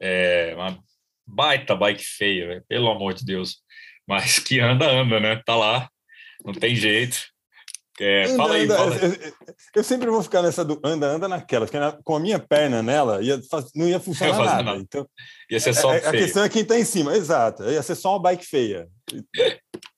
É 0.00 0.54
uma 0.56 0.78
baita 1.26 1.76
bike 1.76 2.04
feia, 2.04 2.46
véio, 2.46 2.64
pelo 2.68 2.90
amor 2.90 3.14
de 3.14 3.24
Deus. 3.24 3.58
Mas 4.06 4.38
que 4.38 4.60
anda, 4.60 4.90
anda, 4.90 5.20
né? 5.20 5.40
Tá 5.44 5.56
lá, 5.56 5.88
não 6.44 6.52
tem 6.52 6.74
jeito. 6.74 7.18
É, 8.00 8.24
anda, 8.24 8.36
fala 8.36 8.54
aí, 8.54 8.64
anda, 8.64 8.76
fala 8.76 8.94
aí. 8.96 9.32
Eu, 9.74 9.84
sempre 9.84 10.10
vou 10.10 10.22
ficar 10.22 10.42
nessa 10.42 10.64
do 10.64 10.80
anda, 10.82 11.06
anda 11.06 11.28
naquela, 11.28 11.66
porque 11.66 11.78
com 12.02 12.16
a 12.16 12.20
minha 12.20 12.38
perna 12.38 12.82
nela 12.82 13.22
ia, 13.22 13.40
não 13.74 13.88
ia 13.88 14.00
funcionar 14.00 14.38
nada. 14.38 14.62
nada. 14.62 14.78
Então, 14.78 15.06
ia 15.50 15.60
ser 15.60 15.74
só 15.74 15.92
a, 15.92 15.96
a 15.96 16.10
questão 16.10 16.42
é 16.42 16.48
quem 16.48 16.64
tá 16.64 16.78
em 16.78 16.84
cima, 16.84 17.16
exato. 17.16 17.62
Ia 17.64 17.82
ser 17.82 17.94
só 17.94 18.14
uma 18.14 18.22
bike 18.22 18.44
feia. 18.44 18.88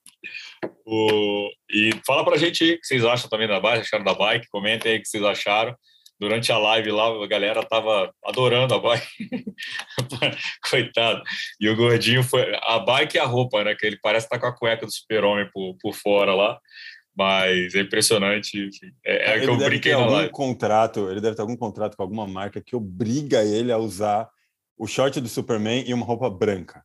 O, 0.86 1.48
e 1.70 1.90
fala 2.06 2.24
pra 2.24 2.36
gente 2.36 2.62
aí 2.62 2.74
o 2.74 2.80
que 2.80 2.86
vocês 2.86 3.04
acham 3.04 3.28
também 3.28 3.48
da 3.48 3.60
bike, 3.60 3.82
acharam 3.82 4.04
da 4.04 4.14
bike, 4.14 4.48
comentem 4.48 4.92
aí 4.92 4.98
o 4.98 5.02
que 5.02 5.08
vocês 5.08 5.22
acharam. 5.22 5.74
Durante 6.18 6.52
a 6.52 6.58
live 6.58 6.92
lá, 6.92 7.08
a 7.08 7.26
galera 7.26 7.64
tava 7.64 8.12
adorando 8.24 8.72
a 8.72 8.78
bike. 8.78 9.06
Coitado. 10.70 11.22
E 11.60 11.68
o 11.68 11.76
gordinho 11.76 12.22
foi. 12.22 12.54
A 12.62 12.78
bike 12.78 13.16
e 13.16 13.20
a 13.20 13.24
roupa, 13.24 13.64
né? 13.64 13.74
Que 13.74 13.86
ele 13.86 13.98
parece 14.00 14.26
estar 14.26 14.36
tá 14.36 14.40
com 14.40 14.46
a 14.46 14.56
cueca 14.56 14.86
do 14.86 14.92
super-homem 14.92 15.48
por, 15.52 15.76
por 15.80 15.92
fora 15.92 16.32
lá. 16.32 16.58
Mas 17.16 17.74
é 17.74 17.80
impressionante. 17.80 18.70
É, 19.04 19.32
é 19.32 19.36
ele 19.36 19.46
que 19.46 19.50
eu 19.50 19.56
brinquei 19.56 19.92
na 19.92 19.98
algum 19.98 20.12
live. 20.12 20.30
contrato, 20.30 21.10
ele 21.10 21.20
deve 21.20 21.34
ter 21.34 21.42
algum 21.42 21.56
contrato 21.56 21.96
com 21.96 22.02
alguma 22.02 22.26
marca 22.26 22.62
que 22.62 22.76
obriga 22.76 23.42
ele 23.42 23.72
a 23.72 23.78
usar 23.78 24.28
o 24.78 24.86
short 24.86 25.20
do 25.20 25.28
Superman 25.28 25.84
e 25.86 25.94
uma 25.94 26.06
roupa 26.06 26.30
branca. 26.30 26.84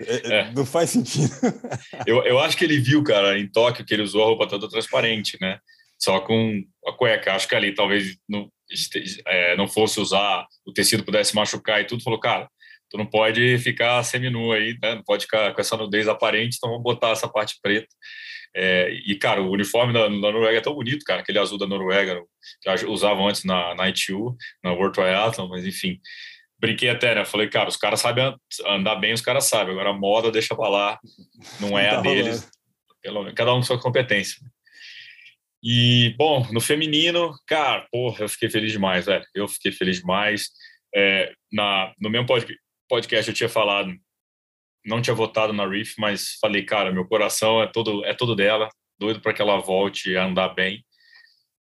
É, 0.00 0.40
É. 0.40 0.52
Não 0.52 0.64
faz 0.64 0.90
sentido. 0.90 1.30
Eu, 2.06 2.22
eu 2.24 2.38
acho 2.38 2.56
que 2.56 2.64
ele 2.64 2.78
viu, 2.78 3.02
cara, 3.02 3.38
em 3.38 3.48
Tóquio, 3.48 3.84
que 3.84 3.92
ele 3.92 4.02
usou 4.02 4.22
a 4.22 4.26
roupa 4.26 4.46
toda 4.46 4.68
transparente, 4.68 5.36
né? 5.40 5.58
Só 5.98 6.20
com 6.20 6.62
a 6.86 6.92
cueca. 6.92 7.34
Acho 7.34 7.48
que 7.48 7.54
ali 7.54 7.74
talvez 7.74 8.16
não, 8.28 8.50
é, 9.26 9.56
não 9.56 9.66
fosse 9.66 10.00
usar, 10.00 10.46
o 10.64 10.72
tecido 10.72 11.04
pudesse 11.04 11.34
machucar 11.34 11.80
e 11.80 11.84
tudo. 11.84 12.02
Falou, 12.02 12.20
cara, 12.20 12.48
tu 12.88 12.96
não 12.96 13.06
pode 13.06 13.58
ficar 13.58 14.02
seminu 14.04 14.52
aí, 14.52 14.78
né? 14.82 14.94
Não 14.94 15.02
pode 15.02 15.24
ficar 15.24 15.52
com 15.52 15.60
essa 15.60 15.76
nudez 15.76 16.08
aparente, 16.08 16.56
então 16.56 16.70
vamos 16.70 16.84
botar 16.84 17.10
essa 17.10 17.28
parte 17.28 17.56
preta. 17.60 17.88
É, 18.54 18.90
e, 19.06 19.14
cara, 19.16 19.42
o 19.42 19.50
uniforme 19.50 19.92
da, 19.92 20.04
da 20.04 20.08
Noruega 20.08 20.58
é 20.58 20.60
tão 20.60 20.74
bonito, 20.74 21.04
cara, 21.04 21.20
aquele 21.20 21.38
azul 21.38 21.58
da 21.58 21.66
Noruega, 21.66 22.20
que 22.62 22.86
usavam 22.86 23.28
antes 23.28 23.44
na, 23.44 23.74
na 23.74 23.88
ITU, 23.88 24.36
na 24.64 24.72
World 24.72 24.94
Triathlon, 24.94 25.48
mas 25.48 25.66
enfim. 25.66 26.00
Brinquei 26.60 26.90
até, 26.90 27.14
né? 27.14 27.24
Falei, 27.24 27.48
cara, 27.48 27.68
os 27.68 27.76
caras 27.76 28.00
sabem 28.00 28.34
andar 28.66 28.96
bem, 28.96 29.12
os 29.12 29.20
caras 29.20 29.44
sabem. 29.44 29.72
Agora 29.72 29.90
a 29.90 29.98
moda 29.98 30.30
deixa 30.30 30.56
pra 30.56 30.68
lá, 30.68 30.98
não 31.60 31.78
é 31.78 31.90
Tá 31.90 31.98
a 31.98 32.00
deles 32.00 32.50
pelo 33.00 33.32
cada 33.32 33.52
um 33.54 33.58
com 33.58 33.62
sua 33.62 33.80
competência. 33.80 34.40
E, 35.62 36.14
bom, 36.16 36.46
no 36.52 36.60
feminino, 36.60 37.34
cara, 37.46 37.86
porra, 37.90 38.24
eu 38.24 38.28
fiquei 38.28 38.48
feliz 38.48 38.72
demais, 38.72 39.06
velho. 39.06 39.24
Eu 39.34 39.48
fiquei 39.48 39.72
feliz 39.72 39.98
demais. 39.98 40.50
É, 40.94 41.32
na, 41.52 41.92
no 42.00 42.08
mesmo 42.10 42.26
pod- 42.26 42.56
podcast 42.88 43.28
eu 43.28 43.34
tinha 43.34 43.48
falado, 43.48 43.92
não 44.84 45.02
tinha 45.02 45.14
votado 45.14 45.52
na 45.52 45.66
Reef, 45.68 45.94
mas 45.98 46.36
falei, 46.40 46.64
cara, 46.64 46.92
meu 46.92 47.06
coração 47.06 47.60
é 47.62 47.66
todo, 47.66 48.04
é 48.04 48.14
todo 48.14 48.36
dela, 48.36 48.68
doido 48.98 49.20
para 49.20 49.32
que 49.32 49.42
ela 49.42 49.58
volte 49.58 50.16
a 50.16 50.24
andar 50.24 50.48
bem. 50.50 50.84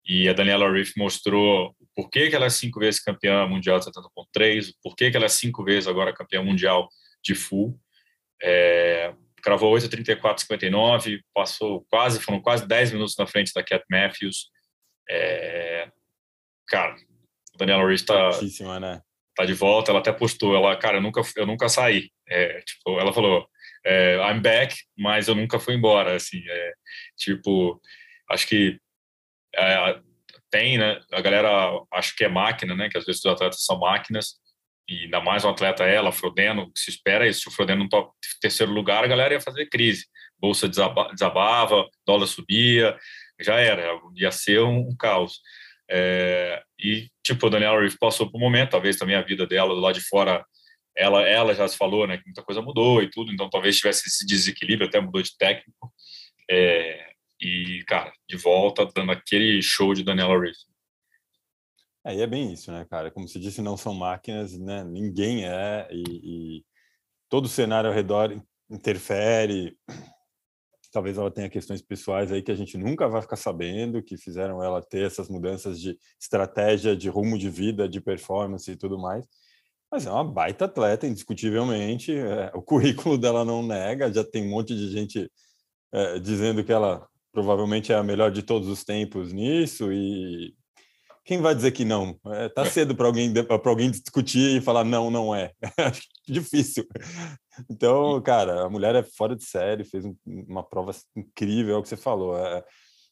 E 0.04 0.28
a 0.28 0.32
Daniela 0.32 0.70
Reef 0.70 0.92
mostrou 0.96 1.74
o 1.96 2.02
porquê 2.02 2.28
que 2.28 2.36
ela 2.36 2.46
é 2.46 2.50
cinco 2.50 2.78
vezes 2.78 3.00
campeã 3.00 3.46
mundial 3.46 3.78
de 3.78 3.86
70.3, 3.86 4.70
o 4.70 4.74
porquê 4.82 5.10
que 5.10 5.16
ela 5.16 5.26
é 5.26 5.28
cinco 5.28 5.64
vezes 5.64 5.88
agora 5.88 6.12
campeã 6.12 6.42
mundial 6.42 6.88
de 7.24 7.34
full. 7.34 7.78
É, 8.42 9.14
cravou 9.42 9.74
8,34,59, 9.74 11.20
passou 11.32 11.86
quase, 11.88 12.20
foram 12.20 12.40
quase 12.40 12.66
10 12.66 12.92
minutos 12.92 13.16
na 13.16 13.26
frente 13.26 13.52
da 13.54 13.62
Cat 13.62 13.84
Matthews. 13.90 14.50
É, 15.08 15.90
cara, 16.66 16.94
a 17.54 17.58
Daniela 17.58 17.94
está 17.94 18.32
Fortíssima, 18.32 18.78
né? 18.78 19.00
tá 19.34 19.44
de 19.44 19.54
volta, 19.54 19.90
ela 19.90 20.00
até 20.00 20.12
postou, 20.12 20.56
ela, 20.56 20.76
cara, 20.76 20.96
eu 20.96 21.02
nunca, 21.02 21.22
eu 21.36 21.46
nunca 21.46 21.68
saí. 21.68 22.10
É, 22.28 22.60
tipo, 22.62 22.98
ela 22.98 23.12
falou, 23.12 23.46
é, 23.84 24.16
I'm 24.16 24.40
back, 24.40 24.74
mas 24.98 25.28
eu 25.28 25.34
nunca 25.34 25.60
fui 25.60 25.74
embora, 25.74 26.16
assim, 26.16 26.42
é, 26.48 26.72
tipo, 27.16 27.80
acho 28.30 28.48
que 28.48 28.78
é, 29.54 30.00
tem, 30.50 30.78
né, 30.78 31.00
a 31.12 31.20
galera 31.20 31.48
acho 31.92 32.14
que 32.16 32.24
é 32.24 32.28
máquina, 32.28 32.74
né, 32.74 32.88
que 32.88 32.98
às 32.98 33.04
vezes 33.04 33.24
os 33.24 33.30
atletas 33.30 33.64
são 33.64 33.78
máquinas, 33.78 34.34
e 34.88 35.04
ainda 35.04 35.20
mais 35.20 35.44
um 35.44 35.50
atleta 35.50 35.84
ela, 35.84 36.12
Frodeno, 36.12 36.72
que 36.72 36.78
se 36.78 36.90
espera 36.90 37.26
isso, 37.26 37.40
se 37.40 37.48
o 37.48 37.50
Frodeno 37.50 37.84
no 37.84 37.88
top 37.88 38.12
terceiro 38.40 38.72
lugar, 38.72 39.02
a 39.02 39.08
galera 39.08 39.34
ia 39.34 39.40
fazer 39.40 39.66
crise, 39.66 40.06
bolsa 40.38 40.68
desaba, 40.68 41.10
desabava, 41.12 41.88
dólar 42.06 42.26
subia, 42.26 42.96
já 43.40 43.56
era, 43.56 43.98
ia 44.14 44.30
ser 44.30 44.60
um, 44.60 44.88
um 44.88 44.96
caos. 44.96 45.40
É, 45.88 46.62
e, 46.78 47.08
tipo, 47.24 47.46
a 47.46 47.50
Daniela 47.50 47.80
Reeve 47.80 47.98
passou 47.98 48.30
por 48.30 48.38
um 48.38 48.40
momento, 48.40 48.70
talvez 48.70 48.96
também 48.96 49.16
a 49.16 49.22
vida 49.22 49.46
dela 49.46 49.74
lado 49.74 49.94
de 49.98 50.06
fora, 50.06 50.44
ela, 50.96 51.22
ela 51.22 51.54
já 51.54 51.66
se 51.66 51.76
falou, 51.76 52.06
né, 52.06 52.16
que 52.18 52.24
muita 52.24 52.42
coisa 52.42 52.62
mudou 52.62 53.02
e 53.02 53.10
tudo, 53.10 53.32
então 53.32 53.50
talvez 53.50 53.76
tivesse 53.76 54.08
esse 54.08 54.24
desequilíbrio, 54.26 54.88
até 54.88 55.00
mudou 55.00 55.20
de 55.20 55.36
técnico. 55.36 55.92
É, 56.50 57.15
e, 57.40 57.84
cara, 57.86 58.12
de 58.28 58.36
volta, 58.36 58.86
dando 58.94 59.12
aquele 59.12 59.60
show 59.62 59.94
de 59.94 60.02
Daniela. 60.02 60.34
É, 62.04 62.14
e 62.14 62.20
é 62.20 62.26
bem 62.26 62.52
isso, 62.52 62.70
né, 62.70 62.86
cara? 62.88 63.10
Como 63.10 63.28
se 63.28 63.38
disse, 63.38 63.60
não 63.60 63.76
são 63.76 63.94
máquinas, 63.94 64.56
né? 64.58 64.84
Ninguém 64.84 65.44
é, 65.44 65.88
e, 65.90 66.58
e 66.58 66.64
todo 67.28 67.46
o 67.46 67.48
cenário 67.48 67.90
ao 67.90 67.94
redor 67.94 68.40
interfere. 68.70 69.76
Talvez 70.92 71.18
ela 71.18 71.30
tenha 71.30 71.50
questões 71.50 71.82
pessoais 71.82 72.32
aí 72.32 72.42
que 72.42 72.52
a 72.52 72.54
gente 72.54 72.78
nunca 72.78 73.08
vai 73.08 73.20
ficar 73.20 73.36
sabendo, 73.36 74.02
que 74.02 74.16
fizeram 74.16 74.62
ela 74.62 74.80
ter 74.80 75.04
essas 75.04 75.28
mudanças 75.28 75.80
de 75.80 75.98
estratégia, 76.18 76.96
de 76.96 77.08
rumo 77.08 77.36
de 77.38 77.50
vida, 77.50 77.88
de 77.88 78.00
performance 78.00 78.70
e 78.70 78.76
tudo 78.76 78.98
mais. 78.98 79.26
Mas 79.90 80.06
é 80.06 80.10
uma 80.10 80.24
baita 80.24 80.64
atleta, 80.64 81.06
indiscutivelmente. 81.06 82.16
É, 82.16 82.50
o 82.54 82.62
currículo 82.62 83.18
dela 83.18 83.44
não 83.44 83.66
nega, 83.66 84.12
já 84.12 84.24
tem 84.24 84.46
um 84.46 84.50
monte 84.50 84.74
de 84.74 84.90
gente 84.90 85.30
é, 85.92 86.18
dizendo 86.18 86.64
que 86.64 86.72
ela 86.72 87.06
provavelmente 87.36 87.92
é 87.92 87.94
a 87.96 88.02
melhor 88.02 88.30
de 88.30 88.42
todos 88.42 88.66
os 88.66 88.82
tempos 88.82 89.30
nisso 89.30 89.92
e 89.92 90.54
quem 91.22 91.38
vai 91.38 91.54
dizer 91.54 91.70
que 91.72 91.84
não? 91.84 92.18
É, 92.28 92.48
tá 92.48 92.64
cedo 92.64 92.94
para 92.94 93.06
alguém 93.06 93.30
para 93.30 93.60
alguém 93.70 93.90
discutir 93.90 94.56
e 94.56 94.60
falar 94.62 94.84
não, 94.84 95.10
não 95.10 95.34
é. 95.34 95.52
Difícil. 96.26 96.86
Então, 97.70 98.22
cara, 98.22 98.64
a 98.64 98.70
mulher 98.70 98.94
é 98.94 99.02
fora 99.02 99.36
de 99.36 99.44
série, 99.44 99.84
fez 99.84 100.06
um, 100.06 100.16
uma 100.24 100.62
prova 100.62 100.92
incrível, 101.14 101.74
é 101.74 101.78
o 101.78 101.82
que 101.82 101.90
você 101.90 101.96
falou. 101.96 102.38
É, 102.38 102.64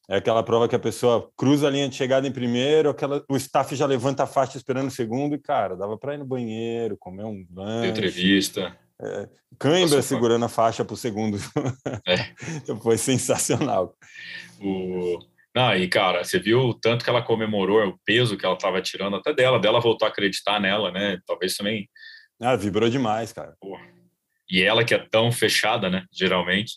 é, 0.08 0.16
aquela 0.16 0.42
prova 0.42 0.68
que 0.68 0.76
a 0.76 0.78
pessoa 0.78 1.30
cruza 1.37 1.66
a 1.66 1.70
linha 1.70 1.88
de 1.88 1.94
chegada 1.94 2.26
em 2.26 2.32
primeiro, 2.32 2.88
aquela, 2.88 3.22
o 3.28 3.37
staff 3.37 3.76
já 3.76 3.84
levanta 3.84 4.22
a 4.22 4.26
faixa 4.26 4.56
esperando 4.56 4.88
o 4.88 4.90
segundo, 4.90 5.34
e, 5.34 5.38
cara, 5.38 5.76
dava 5.76 5.98
para 5.98 6.14
ir 6.14 6.18
no 6.18 6.24
banheiro, 6.24 6.96
comer 6.96 7.26
um 7.26 7.44
lanche. 7.54 7.90
Entrevista. 7.90 8.74
É, 9.00 9.28
Cãibra 9.59 10.02
segurando 10.02 10.44
a 10.44 10.48
faixa 10.48 10.85
para 10.85 10.94
o 10.94 10.96
segundo. 10.96 11.38
É. 12.07 12.76
Foi 12.83 12.98
sensacional. 12.98 13.96
O... 14.61 15.18
Não, 15.54 15.74
e 15.74 15.88
cara, 15.88 16.22
você 16.22 16.38
viu 16.38 16.61
o 16.61 16.74
tanto 16.74 17.04
que 17.04 17.11
ela 17.11 17.22
comemorou, 17.22 17.87
o 17.88 17.98
peso 18.04 18.37
que 18.37 18.44
ela 18.44 18.54
estava 18.54 18.83
tirando 18.83 19.16
até 19.16 19.33
dela, 19.33 19.59
dela 19.59 19.80
voltou 19.80 20.07
a 20.07 20.11
acreditar 20.11 20.61
nela, 20.61 20.90
né? 20.90 21.18
Talvez 21.26 21.57
também. 21.57 21.88
Ah, 22.40 22.57
vibrou 22.57 22.88
demais, 22.90 23.33
cara. 23.33 23.54
Porra. 23.61 23.85
E 24.50 24.62
ela 24.62 24.85
que 24.85 24.94
é 24.94 24.98
tão 24.98 25.33
fechada, 25.33 25.88
né? 25.88 26.04
Geralmente, 26.12 26.74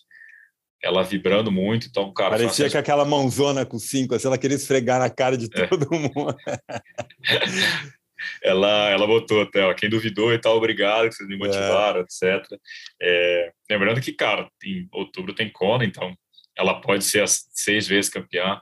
ela 0.81 1.03
vibrando 1.03 1.51
muito, 1.51 1.87
então, 1.87 2.13
cara. 2.13 2.31
Parecia 2.31 2.65
assim, 2.65 2.71
que 2.71 2.77
aquela 2.77 3.03
mãozona 3.03 3.65
com 3.65 3.79
cinco, 3.79 4.15
assim, 4.15 4.27
ela 4.27 4.37
queria 4.37 4.55
esfregar 4.55 4.99
na 4.99 5.09
cara 5.09 5.37
de 5.37 5.49
todo 5.49 5.87
é. 5.93 5.97
mundo. 5.97 6.37
ela, 8.43 8.89
ela 8.89 9.07
botou 9.07 9.41
até, 9.41 9.63
ó, 9.63 9.73
quem 9.73 9.89
duvidou 9.89 10.33
e 10.33 10.39
tal, 10.39 10.57
obrigado, 10.57 11.09
que 11.09 11.15
vocês 11.15 11.29
me 11.29 11.37
motivaram, 11.37 11.99
é. 11.99 12.03
etc. 12.03 12.59
É, 13.01 13.51
lembrando 13.69 14.01
que, 14.01 14.13
cara, 14.13 14.49
em 14.63 14.87
outubro 14.91 15.33
tem 15.33 15.49
Kona, 15.49 15.85
então 15.85 16.15
ela 16.57 16.81
pode 16.81 17.03
ser 17.03 17.21
as 17.21 17.47
seis 17.51 17.87
vezes 17.87 18.09
campeã, 18.09 18.59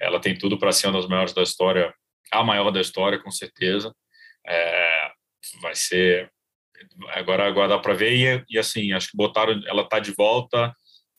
ela 0.00 0.20
tem 0.20 0.36
tudo 0.36 0.58
para 0.58 0.72
ser 0.72 0.88
uma 0.88 1.00
das 1.00 1.08
maiores 1.08 1.32
da 1.32 1.42
história, 1.42 1.94
a 2.32 2.42
maior 2.42 2.70
da 2.70 2.80
história, 2.80 3.18
com 3.18 3.30
certeza. 3.30 3.94
É, 4.46 5.10
vai 5.60 5.74
ser. 5.74 6.30
Agora, 7.10 7.46
agora 7.46 7.68
dá 7.68 7.78
para 7.78 7.94
ver, 7.94 8.44
e, 8.48 8.54
e, 8.54 8.58
assim, 8.58 8.92
acho 8.92 9.10
que 9.10 9.16
botaram, 9.16 9.60
ela 9.66 9.82
está 9.82 9.98
de 9.98 10.12
volta, 10.12 10.74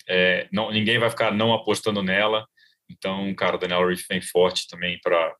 é, 0.07 0.47
não, 0.51 0.71
ninguém 0.71 0.99
vai 0.99 1.09
ficar 1.09 1.31
não 1.31 1.53
apostando 1.53 2.03
nela, 2.03 2.45
então, 2.89 3.33
cara, 3.35 3.57
Daniel 3.57 3.87
Reef 3.87 4.05
vem 4.09 4.21
forte 4.21 4.67
também 4.67 4.99
para 5.01 5.35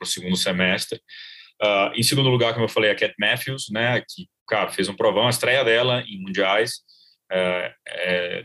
o 0.00 0.06
segundo 0.06 0.36
semestre. 0.36 1.00
Uh, 1.62 1.92
em 1.94 2.02
segundo 2.02 2.30
lugar, 2.30 2.52
como 2.52 2.64
eu 2.64 2.68
falei, 2.68 2.90
a 2.90 2.94
Cat 2.94 3.14
Matthews, 3.18 3.68
né, 3.70 4.00
que, 4.00 4.26
cara, 4.48 4.70
fez 4.70 4.88
um 4.88 4.96
provão, 4.96 5.26
a 5.26 5.30
estreia 5.30 5.62
dela 5.62 6.02
em 6.06 6.20
mundiais 6.20 6.80
é, 7.30 7.74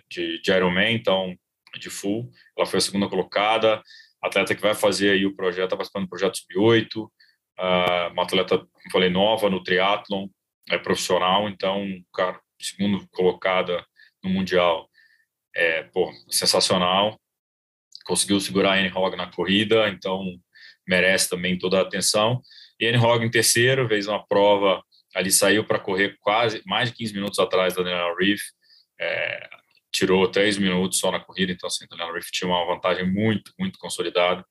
de, 0.09 0.41
de 0.41 0.51
Ironman, 0.51 0.93
então, 0.93 1.35
de 1.79 1.89
full, 1.89 2.29
ela 2.57 2.65
foi 2.65 2.77
a 2.77 2.81
segunda 2.81 3.07
colocada, 3.07 3.81
atleta 4.21 4.55
que 4.55 4.61
vai 4.61 4.73
fazer 4.73 5.11
aí 5.11 5.25
o 5.25 5.35
projeto, 5.35 5.65
está 5.65 5.75
participando 5.75 6.03
do 6.03 6.09
projeto 6.09 6.37
Sub-8, 6.37 7.03
uh, 7.03 8.11
uma 8.11 8.23
atleta, 8.23 8.57
como 8.57 8.91
falei, 8.91 9.09
nova 9.09 9.49
no 9.49 9.63
triatlon, 9.63 10.27
é 10.69 10.77
profissional, 10.77 11.47
então, 11.47 11.85
cara, 12.13 12.39
segundo 12.59 13.07
colocada 13.09 13.85
no 14.23 14.29
mundial, 14.29 14.89
é, 15.55 15.83
pô, 15.83 16.11
sensacional, 16.29 17.19
conseguiu 18.05 18.39
segurar 18.39 18.73
a 18.73 18.75
Anne 18.75 18.91
Hogg 18.93 19.15
na 19.15 19.31
corrida, 19.31 19.87
então 19.89 20.23
merece 20.87 21.29
também 21.29 21.57
toda 21.57 21.79
a 21.79 21.81
atenção. 21.81 22.41
Anne 22.81 22.97
Hogg 22.97 23.25
em 23.25 23.31
terceiro, 23.31 23.87
fez 23.87 24.07
uma 24.07 24.25
prova, 24.25 24.83
ali 25.15 25.31
saiu 25.31 25.63
para 25.63 25.79
correr 25.79 26.17
quase 26.19 26.61
mais 26.65 26.89
de 26.89 26.95
15 26.95 27.13
minutos 27.13 27.39
atrás 27.39 27.73
da 27.73 27.83
Daniela 27.83 28.15
Reef, 28.19 28.41
é, 28.99 29.49
tirou 29.91 30.27
três 30.27 30.57
minutos 30.57 30.99
só 30.99 31.11
na 31.11 31.19
corrida, 31.19 31.51
então 31.51 31.67
assim, 31.67 31.85
a 31.85 31.87
Daniela 31.87 32.13
Reef 32.13 32.27
tinha 32.31 32.49
uma 32.49 32.65
vantagem 32.65 33.09
muito, 33.09 33.51
muito 33.57 33.79
consolidada. 33.79 34.45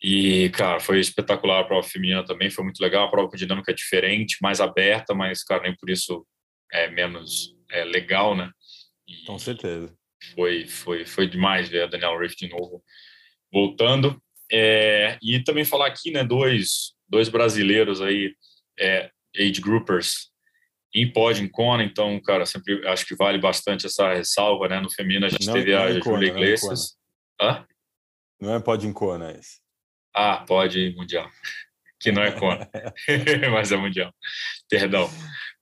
E, 0.00 0.50
cara, 0.50 0.80
foi 0.80 0.98
espetacular 0.98 1.60
a 1.60 1.64
prova 1.64 1.86
feminina 1.86 2.24
também, 2.24 2.50
foi 2.50 2.64
muito 2.64 2.80
legal, 2.80 3.06
a 3.06 3.10
prova 3.10 3.28
com 3.28 3.36
dinâmica 3.36 3.72
diferente, 3.72 4.38
mais 4.42 4.60
aberta, 4.60 5.14
mas, 5.14 5.44
cara, 5.44 5.62
nem 5.62 5.76
por 5.76 5.88
isso 5.88 6.26
é 6.72 6.88
menos 6.88 7.54
é, 7.70 7.84
legal, 7.84 8.34
né? 8.34 8.50
E 9.06 9.24
com 9.24 9.38
certeza. 9.38 9.94
Foi, 10.34 10.66
foi, 10.66 11.04
foi 11.04 11.28
demais 11.28 11.68
ver 11.68 11.84
a 11.84 11.86
Daniela 11.86 12.18
Reef 12.18 12.34
de 12.34 12.48
novo 12.48 12.82
voltando. 13.52 14.20
É, 14.52 15.18
e 15.22 15.42
também 15.42 15.64
falar 15.64 15.86
aqui, 15.86 16.10
né, 16.10 16.22
dois, 16.22 16.92
dois 17.08 17.28
brasileiros 17.28 18.02
aí, 18.02 18.34
é, 18.78 19.10
age 19.38 19.60
groupers, 19.60 20.30
em 20.94 21.10
pod, 21.10 21.42
em 21.42 21.48
Kona, 21.48 21.82
então, 21.82 22.20
cara, 22.20 22.44
sempre 22.44 22.86
acho 22.86 23.06
que 23.06 23.16
vale 23.16 23.38
bastante 23.38 23.86
essa 23.86 24.12
ressalva, 24.12 24.68
né, 24.68 24.78
no 24.78 24.92
feminino 24.92 25.24
a 25.24 25.28
gente 25.30 25.46
não, 25.46 25.54
teve 25.54 25.74
a 25.74 25.86
Kona, 26.00 26.02
Júlia 26.02 26.28
Iglesias, 26.28 26.96
Hã? 27.42 27.66
Não 28.40 28.54
é 28.54 28.60
pode 28.60 28.86
em 28.86 28.92
Kona 28.92 29.32
esse. 29.32 29.60
Ah, 30.14 30.44
pode 30.46 30.90
mundial. 30.96 31.28
Que 32.00 32.12
não 32.12 32.22
é 32.22 32.32
Kona. 32.32 32.68
mas 33.50 33.72
é 33.72 33.76
mundial. 33.76 34.12
Perdão. 34.68 35.10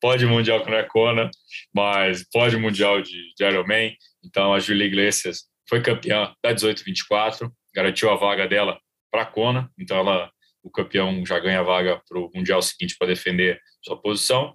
Pode 0.01 0.25
mundial 0.27 0.65
que 0.65 0.71
não 0.71 0.79
é 0.79 0.83
Kona, 0.85 1.31
mas 1.75 2.27
pode 2.31 2.57
mundial 2.57 3.03
de, 3.03 3.35
de 3.35 3.45
Ironman. 3.45 3.95
Então 4.25 4.53
a 4.53 4.59
Julia 4.59 4.87
Iglesias 4.87 5.45
foi 5.69 5.83
campeã 5.83 6.35
da 6.43 6.55
18-24, 6.55 7.51
garantiu 7.75 8.11
a 8.11 8.17
vaga 8.17 8.47
dela 8.47 8.81
para 9.11 9.23
a 9.23 9.27
Kona. 9.27 9.71
Então 9.79 9.99
ela, 9.99 10.31
o 10.63 10.71
campeão 10.71 11.25
já 11.25 11.39
ganha 11.39 11.61
a 11.61 11.65
vaga 11.65 12.01
para 12.09 12.19
o 12.19 12.31
mundial 12.35 12.63
seguinte 12.63 12.97
para 12.99 13.09
defender 13.09 13.61
sua 13.85 14.01
posição. 14.01 14.55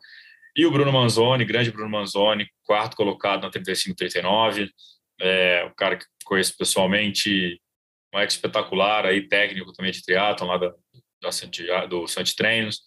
E 0.55 0.65
o 0.65 0.71
Bruno 0.71 0.91
Manzoni, 0.91 1.43
grande 1.43 1.71
Bruno 1.71 1.89
Manzoni, 1.89 2.47
quarto 2.63 2.95
colocado 2.95 3.41
na 3.41 3.51
35-39. 3.51 4.69
É, 5.19 5.65
o 5.65 5.75
cara 5.75 5.97
que 5.97 6.05
conheço 6.23 6.57
pessoalmente, 6.57 7.59
um 8.13 8.19
ex 8.19 8.33
espetacular, 8.33 9.05
aí, 9.05 9.27
técnico 9.27 9.73
também 9.73 9.91
de 9.91 10.01
triatlon 10.01 10.47
lá 10.47 10.57
da, 10.57 10.73
da 11.21 11.85
do 11.87 12.07
Santi 12.07 12.35
Treinos. 12.35 12.81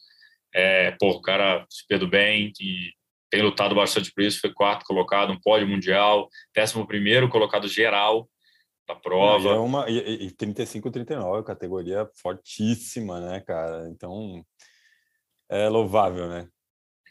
É, 0.54 0.92
pô, 0.92 1.10
o 1.10 1.20
cara 1.20 1.66
super 1.68 1.98
do 1.98 2.08
bem 2.08 2.52
e 2.58 2.92
tem 3.30 3.42
lutado 3.42 3.74
bastante 3.74 4.10
por 4.10 4.24
isso, 4.24 4.40
foi 4.40 4.52
quarto 4.52 4.86
colocado, 4.86 5.30
um 5.30 5.40
pódio 5.40 5.68
mundial, 5.68 6.28
décimo 6.54 6.86
primeiro 6.86 7.28
colocado 7.28 7.68
geral 7.68 8.26
da 8.88 8.96
prova. 8.96 9.50
E, 9.50 9.52
é 9.52 9.58
uma, 9.58 9.90
e, 9.90 10.26
e 10.26 10.30
35-39, 10.30 11.44
categoria 11.44 12.08
fortíssima, 12.20 13.20
né, 13.20 13.40
cara? 13.40 13.86
Então, 13.90 14.42
é 15.50 15.68
louvável, 15.68 16.26
né? 16.28 16.48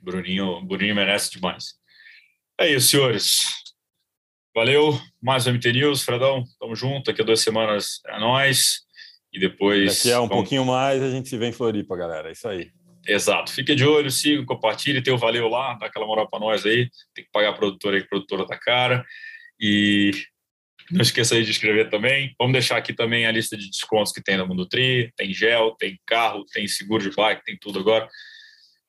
Bruninho, 0.01 0.61
Bruninho 0.65 0.95
merece 0.95 1.31
demais. 1.31 1.75
É 2.59 2.67
isso, 2.67 2.89
senhores. 2.89 3.45
Valeu, 4.55 4.99
mais 5.21 5.45
um 5.45 5.51
MT 5.51 5.71
News, 5.71 6.01
Fredão, 6.01 6.43
tamo 6.59 6.75
junto, 6.75 7.05
daqui 7.05 7.21
a 7.21 7.25
duas 7.25 7.41
semanas 7.41 8.01
é 8.07 8.19
nós 8.19 8.79
e 9.31 9.39
depois... 9.39 9.97
Daqui 9.97 10.11
a 10.11 10.17
um 10.19 10.27
vamos... 10.27 10.35
pouquinho 10.37 10.65
mais 10.65 11.01
a 11.03 11.11
gente 11.11 11.29
se 11.29 11.37
vê 11.37 11.47
em 11.47 11.51
Floripa, 11.51 11.95
galera, 11.95 12.29
é 12.29 12.31
isso 12.31 12.47
aí. 12.47 12.71
Exato, 13.07 13.51
fique 13.51 13.75
de 13.75 13.85
olho, 13.85 14.09
siga, 14.09 14.43
compartilhe, 14.45 15.03
tem 15.03 15.13
o 15.13 15.17
Valeu 15.17 15.47
lá, 15.47 15.75
dá 15.75 15.85
aquela 15.85 16.07
moral 16.07 16.27
para 16.27 16.39
nós 16.39 16.65
aí, 16.65 16.89
tem 17.13 17.23
que 17.23 17.31
pagar 17.31 17.49
a 17.49 17.53
produtora 17.53 17.97
aí, 17.97 18.01
a 18.01 18.07
produtora 18.07 18.47
da 18.47 18.57
cara, 18.57 19.05
e 19.59 20.11
não 20.91 21.01
esqueça 21.01 21.35
aí 21.35 21.43
de 21.43 21.51
inscrever 21.51 21.89
também. 21.89 22.33
Vamos 22.39 22.53
deixar 22.53 22.77
aqui 22.77 22.93
também 22.93 23.25
a 23.25 23.31
lista 23.31 23.57
de 23.57 23.69
descontos 23.69 24.11
que 24.11 24.21
tem 24.21 24.37
no 24.37 24.47
Mundo 24.47 24.67
Tri, 24.67 25.11
tem 25.15 25.33
gel, 25.33 25.75
tem 25.77 25.99
carro, 26.05 26.45
tem 26.51 26.67
seguro 26.67 27.09
de 27.09 27.15
bike, 27.15 27.43
tem 27.43 27.57
tudo 27.59 27.79
agora. 27.79 28.07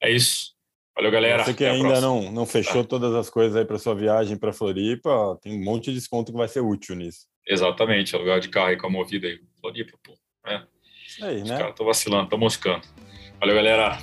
É 0.02 0.10
isso. 0.10 0.54
Valeu, 0.94 1.10
galera. 1.10 1.44
Você 1.44 1.54
que 1.54 1.64
Até 1.64 1.76
ainda 1.76 2.00
não, 2.00 2.32
não 2.32 2.44
fechou 2.44 2.82
tá. 2.82 2.88
todas 2.88 3.14
as 3.14 3.30
coisas 3.30 3.56
aí 3.56 3.64
para 3.64 3.78
sua 3.78 3.94
viagem 3.94 4.36
para 4.36 4.52
Floripa, 4.52 5.38
tem 5.40 5.52
um 5.52 5.62
monte 5.62 5.86
de 5.86 5.94
desconto 5.94 6.32
que 6.32 6.38
vai 6.38 6.48
ser 6.48 6.60
útil 6.60 6.96
nisso. 6.96 7.26
Exatamente, 7.46 8.14
aluguel 8.14 8.40
de 8.40 8.48
carro 8.48 8.68
aí 8.68 8.76
com 8.76 8.88
a 8.88 8.90
movida 8.90 9.26
aí. 9.26 9.38
Floripa, 9.60 9.96
pô. 10.02 10.18
É. 10.46 10.62
Isso 11.06 11.24
aí, 11.24 11.42
Os 11.42 11.48
né? 11.48 11.56
caras 11.56 11.70
estão 11.70 11.86
vacilando, 11.86 12.24
estão 12.24 12.38
moscando. 12.38 12.82
Valeu, 13.40 13.54
galera. 13.54 13.98